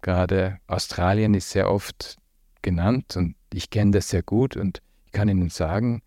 Gerade 0.01 0.59
Australien 0.67 1.33
ist 1.33 1.49
sehr 1.49 1.69
oft 1.69 2.17
genannt 2.61 3.15
und 3.17 3.35
ich 3.53 3.69
kenne 3.69 3.91
das 3.91 4.09
sehr 4.09 4.23
gut 4.23 4.55
und 4.55 4.81
ich 5.05 5.11
kann 5.11 5.29
Ihnen 5.29 5.49
sagen, 5.49 6.01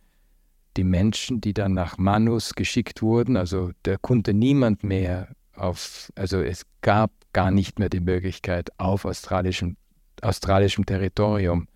die 0.77 0.85
Menschen, 0.85 1.41
die 1.41 1.53
dann 1.53 1.75
nach 1.75 1.99
Manus 1.99 2.55
geschickt 2.55 3.03
wurden, 3.03 3.37
also 3.37 3.73
da 3.83 3.97
konnte 3.97 4.33
niemand 4.33 4.85
mehr 4.85 5.29
auf, 5.55 6.11
also 6.17 6.41
es 6.41 6.65
gab 6.81 7.11
gar 7.33 7.51
nicht 7.51 7.79
mehr 7.79 7.89
die 7.89 8.01
Möglichkeit, 8.01 8.71
auf 8.79 9.05
australischem, 9.05 9.77
australischem 10.23 10.87
Territorium 10.87 11.69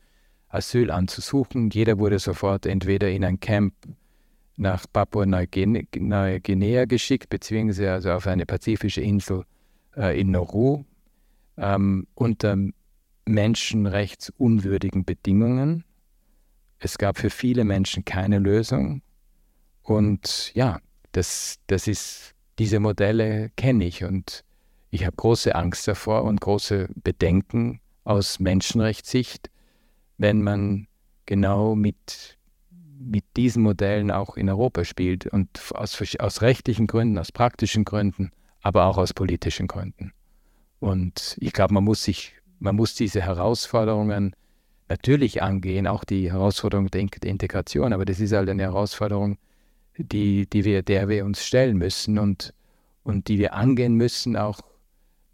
Asyl 0.48 0.90
anzusuchen. 0.90 1.70
Jeder 1.70 1.98
wurde 1.98 2.18
sofort 2.18 2.66
entweder 2.66 3.10
in 3.10 3.24
ein 3.24 3.40
Camp 3.40 3.74
nach 4.56 4.86
Papua-Neuguinea 4.90 6.84
geschickt, 6.86 7.28
beziehungsweise 7.28 7.92
also 7.92 8.12
auf 8.12 8.26
eine 8.26 8.46
pazifische 8.46 9.02
Insel 9.02 9.44
äh, 9.96 10.18
in 10.18 10.30
Nauru, 10.30 10.84
ähm, 11.56 12.06
unter 12.14 12.56
menschenrechtsunwürdigen 13.26 15.04
Bedingungen. 15.04 15.84
Es 16.78 16.98
gab 16.98 17.18
für 17.18 17.30
viele 17.30 17.64
Menschen 17.64 18.04
keine 18.04 18.38
Lösung. 18.38 19.02
Und 19.82 20.52
ja, 20.54 20.80
das, 21.12 21.58
das 21.66 21.86
ist, 21.86 22.34
diese 22.58 22.80
Modelle 22.80 23.50
kenne 23.56 23.84
ich 23.84 24.04
und 24.04 24.44
ich 24.90 25.04
habe 25.04 25.16
große 25.16 25.54
Angst 25.54 25.88
davor 25.88 26.24
und 26.24 26.40
große 26.40 26.88
Bedenken 26.94 27.80
aus 28.04 28.38
Menschenrechtssicht, 28.38 29.50
wenn 30.16 30.42
man 30.42 30.86
genau 31.26 31.74
mit, 31.74 32.38
mit 32.98 33.24
diesen 33.36 33.62
Modellen 33.62 34.10
auch 34.10 34.36
in 34.36 34.48
Europa 34.48 34.84
spielt 34.84 35.26
und 35.26 35.60
aus, 35.74 36.00
aus 36.18 36.42
rechtlichen 36.42 36.86
Gründen, 36.86 37.18
aus 37.18 37.32
praktischen 37.32 37.84
Gründen, 37.84 38.30
aber 38.62 38.86
auch 38.86 38.96
aus 38.96 39.12
politischen 39.12 39.66
Gründen. 39.66 40.12
Und 40.80 41.36
ich 41.40 41.52
glaube, 41.52 41.74
man 41.74 41.84
muss 41.84 42.04
sich, 42.04 42.34
man 42.58 42.76
muss 42.76 42.94
diese 42.94 43.22
Herausforderungen 43.22 44.34
natürlich 44.88 45.42
angehen, 45.42 45.86
auch 45.86 46.04
die 46.04 46.30
Herausforderung 46.32 46.90
der 46.90 47.00
Integration, 47.00 47.92
aber 47.92 48.04
das 48.04 48.20
ist 48.20 48.32
halt 48.32 48.48
eine 48.48 48.62
Herausforderung, 48.62 49.38
die, 49.96 50.48
die 50.48 50.64
wir, 50.64 50.82
der 50.82 51.08
wir 51.08 51.24
uns 51.24 51.44
stellen 51.44 51.76
müssen 51.78 52.18
und, 52.18 52.52
und 53.02 53.28
die 53.28 53.38
wir 53.38 53.54
angehen 53.54 53.94
müssen, 53.94 54.36
auch 54.36 54.60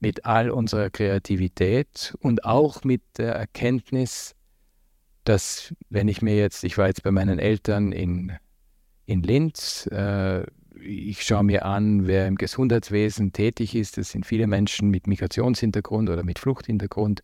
mit 0.01 0.25
all 0.25 0.51
unserer 0.51 0.91
Kreativität 0.91 2.15
und 2.21 2.45
auch 2.45 2.83
mit 2.83 3.03
der 3.19 3.35
Erkenntnis, 3.35 4.35
dass 5.25 5.75
wenn 5.91 6.09
ich 6.09 6.23
mir 6.23 6.37
jetzt, 6.37 6.65
ich 6.65 6.79
war 6.79 6.89
jetzt 6.89 7.03
bei 7.03 7.11
meinen 7.11 7.39
Eltern 7.39 7.93
in, 7.93 8.33
in 9.07 9.23
Linz, 9.23 9.87
äh, 9.87 10.45
ich 10.81 11.23
schaue 11.23 11.45
mir 11.45 11.65
an, 11.65 12.07
wer 12.07 12.27
im 12.27 12.37
Gesundheitswesen 12.37 13.33
tätig 13.33 13.75
ist. 13.75 13.99
Das 13.99 14.11
sind 14.11 14.27
viele 14.27 14.47
Menschen 14.47 14.91
mit 14.91 15.07
Migrationshintergrund 15.07 16.11
oder 16.11 16.23
mit 16.23 16.39
Fluchthintergrund. 16.39 17.23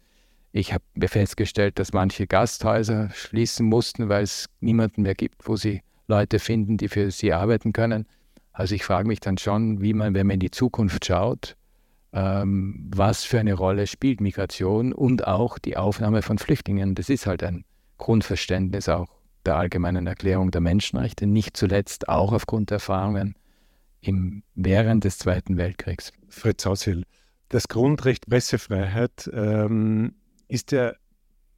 Ich 0.52 0.72
habe 0.72 0.84
mir 0.94 1.08
festgestellt, 1.08 1.78
dass 1.78 1.92
manche 1.92 2.26
Gasthäuser 2.26 3.10
schließen 3.10 3.66
mussten, 3.66 4.08
weil 4.08 4.22
es 4.22 4.46
niemanden 4.60 5.02
mehr 5.02 5.14
gibt, 5.14 5.46
wo 5.46 5.56
sie 5.56 5.82
Leute 6.06 6.38
finden, 6.38 6.78
die 6.78 6.88
für 6.88 7.10
sie 7.10 7.32
arbeiten 7.32 7.72
können. 7.72 8.06
Also 8.52 8.74
ich 8.74 8.84
frage 8.84 9.06
mich 9.06 9.20
dann 9.20 9.38
schon, 9.38 9.82
wie 9.82 9.92
man, 9.92 10.14
wenn 10.14 10.26
man 10.26 10.34
in 10.34 10.40
die 10.40 10.50
Zukunft 10.50 11.04
schaut, 11.04 11.56
ähm, 12.12 12.90
was 12.94 13.24
für 13.24 13.38
eine 13.38 13.54
Rolle 13.54 13.86
spielt 13.86 14.20
Migration 14.20 14.92
und 14.92 15.26
auch 15.26 15.58
die 15.58 15.76
Aufnahme 15.76 16.22
von 16.22 16.38
Flüchtlingen. 16.38 16.94
Das 16.94 17.10
ist 17.10 17.26
halt 17.26 17.42
ein 17.42 17.64
Grundverständnis 17.98 18.88
auch 18.88 19.17
der 19.48 19.56
allgemeinen 19.56 20.06
Erklärung 20.06 20.50
der 20.50 20.60
Menschenrechte, 20.60 21.26
nicht 21.26 21.56
zuletzt 21.56 22.10
auch 22.10 22.32
aufgrund 22.32 22.68
der 22.68 22.76
Erfahrungen 22.76 23.34
im, 24.02 24.42
während 24.54 25.04
des 25.04 25.16
Zweiten 25.16 25.56
Weltkriegs. 25.56 26.12
Fritz 26.28 26.66
Haushil, 26.66 27.04
das 27.48 27.66
Grundrecht 27.66 28.26
Pressefreiheit 28.28 29.30
ähm, 29.32 30.16
ist 30.48 30.70
ja 30.72 30.92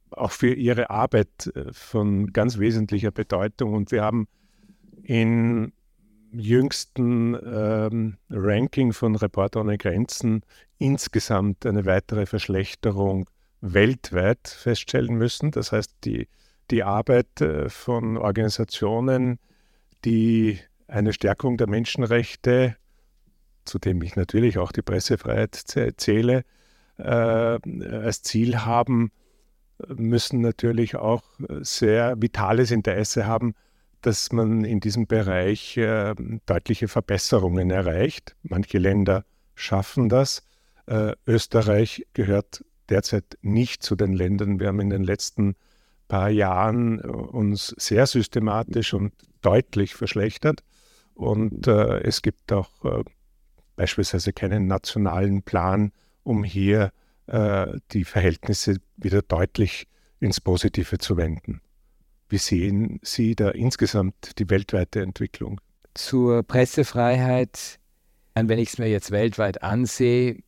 auch 0.09 0.31
für 0.31 0.53
Ihre 0.53 0.89
Arbeit 0.89 1.51
äh, 1.53 1.65
von 1.73 2.31
ganz 2.31 2.59
wesentlicher 2.59 3.11
Bedeutung 3.11 3.73
und 3.73 3.91
wir 3.91 4.03
haben 4.03 4.29
im 5.03 5.73
jüngsten 6.31 7.35
ähm, 7.45 8.17
Ranking 8.29 8.93
von 8.93 9.17
Reporter 9.17 9.59
ohne 9.59 9.77
Grenzen 9.77 10.43
insgesamt 10.77 11.65
eine 11.65 11.85
weitere 11.85 12.25
Verschlechterung 12.25 13.29
weltweit 13.59 14.47
feststellen 14.47 15.15
müssen. 15.15 15.51
Das 15.51 15.73
heißt, 15.73 15.93
die, 16.05 16.29
die 16.71 16.83
Arbeit 16.83 17.41
äh, 17.41 17.69
von 17.69 18.17
Organisationen, 18.17 19.39
die 20.05 20.59
eine 20.87 21.13
Stärkung 21.13 21.57
der 21.57 21.67
Menschenrechte, 21.67 22.75
zu 23.65 23.77
dem 23.79 24.01
ich 24.01 24.15
natürlich 24.15 24.57
auch 24.57 24.71
die 24.71 24.81
Pressefreiheit 24.81 25.55
zähle, 25.55 26.43
äh, 26.97 27.03
als 27.03 28.23
Ziel 28.23 28.59
haben, 28.59 29.11
müssen 29.87 30.41
natürlich 30.41 30.95
auch 30.95 31.23
sehr 31.61 32.21
vitales 32.21 32.71
Interesse 32.71 33.25
haben, 33.25 33.55
dass 34.01 34.31
man 34.31 34.63
in 34.63 34.79
diesem 34.79 35.07
Bereich 35.07 35.77
äh, 35.77 36.15
deutliche 36.45 36.87
Verbesserungen 36.87 37.69
erreicht. 37.69 38.35
Manche 38.43 38.77
Länder 38.77 39.25
schaffen 39.55 40.09
das. 40.09 40.43
Äh, 40.87 41.13
Österreich 41.27 42.05
gehört 42.13 42.65
derzeit 42.89 43.37
nicht 43.41 43.83
zu 43.83 43.95
den 43.95 44.13
Ländern. 44.13 44.59
Wir 44.59 44.67
haben 44.67 44.79
in 44.79 44.89
den 44.89 45.03
letzten 45.03 45.55
paar 46.11 46.29
Jahren 46.29 46.99
uns 46.99 47.73
sehr 47.77 48.05
systematisch 48.05 48.93
und 48.93 49.13
deutlich 49.41 49.95
verschlechtert. 49.95 50.61
Und 51.13 51.67
äh, 51.67 52.01
es 52.01 52.21
gibt 52.21 52.51
auch 52.51 52.83
äh, 52.83 53.03
beispielsweise 53.77 54.33
keinen 54.33 54.67
nationalen 54.67 55.41
Plan, 55.41 55.93
um 56.23 56.43
hier 56.43 56.91
äh, 57.27 57.67
die 57.93 58.03
Verhältnisse 58.03 58.75
wieder 58.97 59.21
deutlich 59.21 59.87
ins 60.19 60.41
Positive 60.41 60.97
zu 60.97 61.15
wenden. 61.15 61.61
Wie 62.27 62.39
sehen 62.39 62.99
Sie 63.03 63.33
da 63.33 63.49
insgesamt 63.51 64.37
die 64.37 64.49
weltweite 64.49 65.01
Entwicklung? 65.01 65.61
Zur 65.93 66.43
Pressefreiheit, 66.43 67.79
wenn 68.35 68.59
ich 68.59 68.69
es 68.69 68.77
mir 68.77 68.89
jetzt 68.89 69.11
weltweit 69.11 69.63
ansehe, 69.63 70.39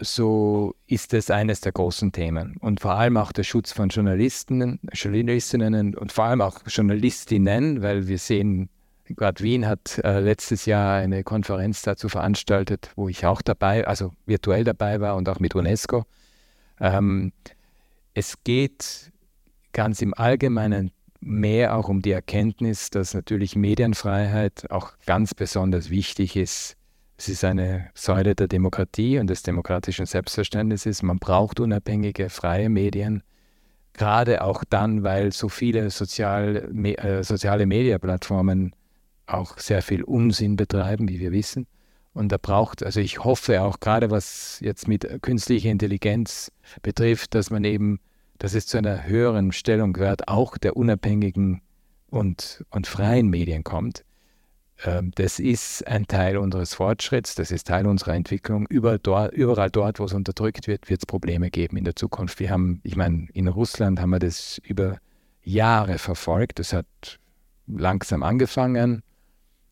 so 0.00 0.74
ist 0.86 1.14
es 1.14 1.30
eines 1.30 1.60
der 1.60 1.72
großen 1.72 2.12
Themen. 2.12 2.56
Und 2.58 2.80
vor 2.80 2.92
allem 2.92 3.16
auch 3.16 3.32
der 3.32 3.44
Schutz 3.44 3.72
von 3.72 3.88
Journalisten, 3.88 4.80
Journalistinnen 4.92 5.94
und 5.94 6.12
vor 6.12 6.24
allem 6.26 6.40
auch 6.40 6.60
Journalistinnen, 6.66 7.82
weil 7.82 8.06
wir 8.06 8.18
sehen, 8.18 8.68
gerade 9.04 9.42
Wien 9.42 9.66
hat 9.66 9.98
äh, 10.04 10.20
letztes 10.20 10.66
Jahr 10.66 10.98
eine 10.98 11.24
Konferenz 11.24 11.82
dazu 11.82 12.08
veranstaltet, 12.08 12.90
wo 12.96 13.08
ich 13.08 13.24
auch 13.26 13.42
dabei, 13.42 13.86
also 13.86 14.12
virtuell 14.26 14.64
dabei 14.64 15.00
war 15.00 15.16
und 15.16 15.28
auch 15.28 15.40
mit 15.40 15.54
UNESCO. 15.54 16.04
Ähm, 16.80 17.32
es 18.14 18.42
geht 18.44 19.12
ganz 19.72 20.02
im 20.02 20.14
Allgemeinen 20.14 20.90
mehr 21.20 21.76
auch 21.76 21.88
um 21.88 22.02
die 22.02 22.12
Erkenntnis, 22.12 22.90
dass 22.90 23.14
natürlich 23.14 23.56
Medienfreiheit 23.56 24.70
auch 24.70 24.92
ganz 25.06 25.34
besonders 25.34 25.90
wichtig 25.90 26.36
ist 26.36 26.75
es 27.18 27.28
ist 27.28 27.44
eine 27.44 27.90
Säule 27.94 28.34
der 28.34 28.48
Demokratie 28.48 29.18
und 29.18 29.28
des 29.28 29.42
demokratischen 29.42 30.06
Selbstverständnisses. 30.06 31.02
Man 31.02 31.18
braucht 31.18 31.60
unabhängige, 31.60 32.28
freie 32.28 32.68
Medien, 32.68 33.22
gerade 33.94 34.42
auch 34.42 34.64
dann, 34.68 35.02
weil 35.02 35.32
so 35.32 35.48
viele 35.48 35.90
sozial, 35.90 36.68
me, 36.72 36.96
äh, 36.98 37.22
soziale 37.24 37.66
Medienplattformen 37.66 38.74
auch 39.26 39.58
sehr 39.58 39.82
viel 39.82 40.02
Unsinn 40.02 40.56
betreiben, 40.56 41.08
wie 41.08 41.18
wir 41.18 41.32
wissen. 41.32 41.66
Und 42.12 42.32
da 42.32 42.38
braucht, 42.40 42.82
also 42.82 43.00
ich 43.00 43.24
hoffe 43.24 43.60
auch 43.62 43.80
gerade, 43.80 44.10
was 44.10 44.58
jetzt 44.60 44.88
mit 44.88 45.22
künstlicher 45.22 45.70
Intelligenz 45.70 46.50
betrifft, 46.82 47.34
dass 47.34 47.50
man 47.50 47.64
eben, 47.64 48.00
dass 48.38 48.54
es 48.54 48.66
zu 48.66 48.78
einer 48.78 49.06
höheren 49.06 49.52
Stellung 49.52 49.92
gehört, 49.92 50.28
auch 50.28 50.56
der 50.56 50.76
unabhängigen 50.76 51.60
und, 52.08 52.64
und 52.70 52.86
freien 52.86 53.28
Medien 53.28 53.64
kommt. 53.64 54.05
Ähm, 54.84 55.12
das 55.14 55.38
ist 55.38 55.86
ein 55.86 56.06
Teil 56.06 56.36
unseres 56.36 56.74
Fortschritts, 56.74 57.34
das 57.34 57.50
ist 57.50 57.66
Teil 57.66 57.86
unserer 57.86 58.14
Entwicklung. 58.14 58.66
Überall 58.68 58.98
dort, 58.98 59.32
überall 59.32 59.70
dort 59.70 59.98
wo 59.98 60.04
es 60.04 60.12
unterdrückt 60.12 60.66
wird, 60.66 60.88
wird 60.88 61.00
es 61.00 61.06
Probleme 61.06 61.50
geben 61.50 61.76
in 61.76 61.84
der 61.84 61.96
Zukunft. 61.96 62.38
Wir 62.40 62.50
haben, 62.50 62.80
ich 62.82 62.96
meine, 62.96 63.28
in 63.32 63.48
Russland 63.48 64.00
haben 64.00 64.10
wir 64.10 64.18
das 64.18 64.58
über 64.58 64.98
Jahre 65.42 65.98
verfolgt. 65.98 66.58
Das 66.58 66.72
hat 66.72 66.86
langsam 67.66 68.22
angefangen 68.22 69.02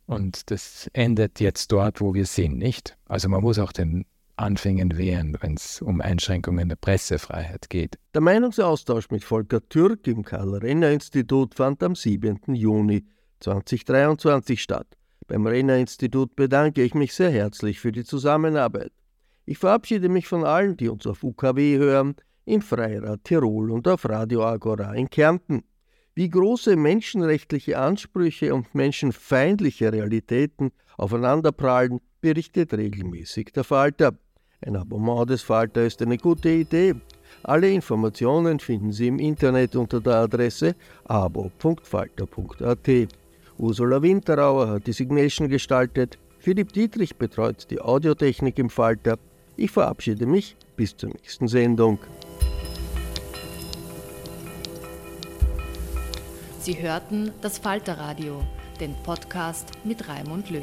und 0.07 0.51
das 0.51 0.89
endet 0.93 1.41
jetzt 1.41 1.73
dort, 1.73 2.01
wo 2.01 2.15
wir 2.15 2.27
sind, 2.27 2.59
nicht? 2.59 2.97
Also 3.07 3.29
man 3.29 3.43
muss 3.43 3.59
auch 3.59 3.73
den 3.73 4.07
Anfängen 4.37 4.97
wehren, 4.99 5.37
wenn 5.41 5.55
es 5.55 5.81
um 5.81 6.01
Einschränkungen 6.01 6.69
der 6.69 6.77
Pressefreiheit 6.77 7.71
geht. 7.71 7.99
Der 8.15 8.21
Meinungsaustausch 8.21 9.11
mit 9.11 9.23
Volker 9.23 9.67
Türk 9.69 10.07
im 10.09 10.25
Karl-Renner-Institut 10.25 11.55
fand 11.55 11.83
am 11.83 11.95
7. 11.95 12.41
Juni 12.49 13.05
2023 13.45 14.61
statt. 14.61 14.87
Beim 15.27 15.47
Renner-Institut 15.47 16.37
bedanke 16.37 16.83
ich 16.83 16.95
mich 16.95 17.15
sehr 17.15 17.31
herzlich 17.31 17.81
für 17.81 17.93
die 17.93 18.05
Zusammenarbeit. 18.05 18.93
Ich 19.47 19.59
verabschiede 19.59 20.09
mich 20.09 20.27
von 20.27 20.45
allen, 20.45 20.77
die 20.77 20.89
uns 20.89 21.07
auf 21.07 21.23
UKW 21.23 21.79
hören, 21.79 22.17
im 22.47 22.63
Freirad 22.63 23.25
Tirol 23.25 23.71
und 23.71 23.89
auf 23.89 24.09
Radio 24.09 24.45
Agora 24.45 24.95
in 24.95 25.09
Kärnten. 25.09 25.65
Wie 26.15 26.29
große 26.29 26.77
menschenrechtliche 26.77 27.79
Ansprüche 27.79 28.55
und 28.55 28.75
menschenfeindliche 28.75 29.93
Realitäten 29.93 30.73
aufeinanderprallen, 30.97 32.01
berichtet 32.21 32.73
regelmäßig 32.73 33.53
der 33.53 33.65
Falter. 33.65 34.15
Ein 34.61 34.77
Abonnement 34.77 35.29
des 35.29 35.43
Falter 35.43 35.85
ist 35.85 36.01
eine 36.01 36.17
gute 36.17 36.49
Idee. 36.49 36.95
Alle 37.43 37.71
Informationen 37.71 38.61
finden 38.61 38.93
Sie 38.93 39.09
im 39.09 39.19
Internet 39.19 39.77
unter 39.77 40.01
der 40.01 40.15
Adresse 40.15 40.77
abo.falter.at. 41.05 42.89
Ursula 43.59 44.03
Winterauer 44.03 44.69
hat 44.69 44.87
die 44.87 44.93
Signation 44.93 45.49
gestaltet. 45.49 46.19
Philipp 46.39 46.73
Dietrich 46.73 47.17
betreut 47.17 47.71
die 47.71 47.81
Audiotechnik 47.81 48.59
im 48.59 48.69
Falter. 48.69 49.19
Ich 49.57 49.71
verabschiede 49.71 50.27
mich 50.27 50.57
bis 50.77 50.97
zur 50.97 51.11
nächsten 51.11 51.49
Sendung. 51.49 51.99
Sie 56.59 56.81
hörten 56.81 57.31
das 57.43 57.59
Falterradio, 57.59 58.43
den 58.81 58.95
Podcast 59.05 59.71
mit 59.85 60.09
Raimund 60.09 60.51
Löw. 60.51 60.63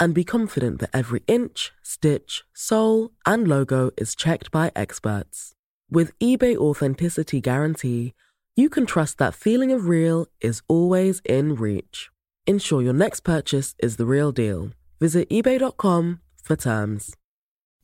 and 0.00 0.14
be 0.14 0.24
confident 0.24 0.80
that 0.80 0.90
every 0.92 1.22
inch, 1.26 1.72
stitch, 1.82 2.44
sole, 2.54 3.10
and 3.26 3.48
logo 3.48 3.90
is 3.96 4.14
checked 4.14 4.50
by 4.50 4.70
experts. 4.74 5.54
With 5.90 6.18
eBay 6.18 6.56
Authenticity 6.56 7.40
Guarantee, 7.40 8.14
you 8.56 8.68
can 8.68 8.86
trust 8.86 9.18
that 9.18 9.34
feeling 9.34 9.72
of 9.72 9.86
real 9.88 10.26
is 10.40 10.62
always 10.68 11.20
in 11.24 11.54
reach. 11.54 12.10
Ensure 12.46 12.82
your 12.82 12.92
next 12.92 13.20
purchase 13.20 13.74
is 13.78 13.96
the 13.96 14.06
real 14.06 14.32
deal. 14.32 14.70
Visit 15.00 15.28
eBay.com 15.30 16.20
for 16.42 16.56
terms. 16.56 17.14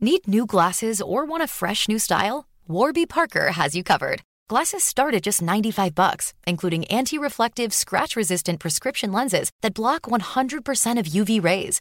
Need 0.01 0.27
new 0.27 0.47
glasses 0.47 1.01
or 1.01 1.25
want 1.25 1.43
a 1.43 1.47
fresh 1.47 1.89
new 1.89 1.99
style? 1.99 2.47
Warby 2.67 3.07
Parker 3.07 3.53
has 3.53 3.75
you 3.77 3.83
covered. 3.83 4.23
Glasses 4.49 4.85
start 4.85 5.15
at 5.15 5.23
just 5.23 5.41
95 5.41 5.95
bucks, 5.95 6.35
including 6.47 6.85
anti-reflective, 6.87 7.73
scratch-resistant 7.73 8.61
prescription 8.61 9.13
lenses 9.13 9.51
that 9.63 9.75
block 9.75 10.03
100% 10.03 10.99
of 10.99 11.07
UV 11.07 11.43
rays 11.43 11.81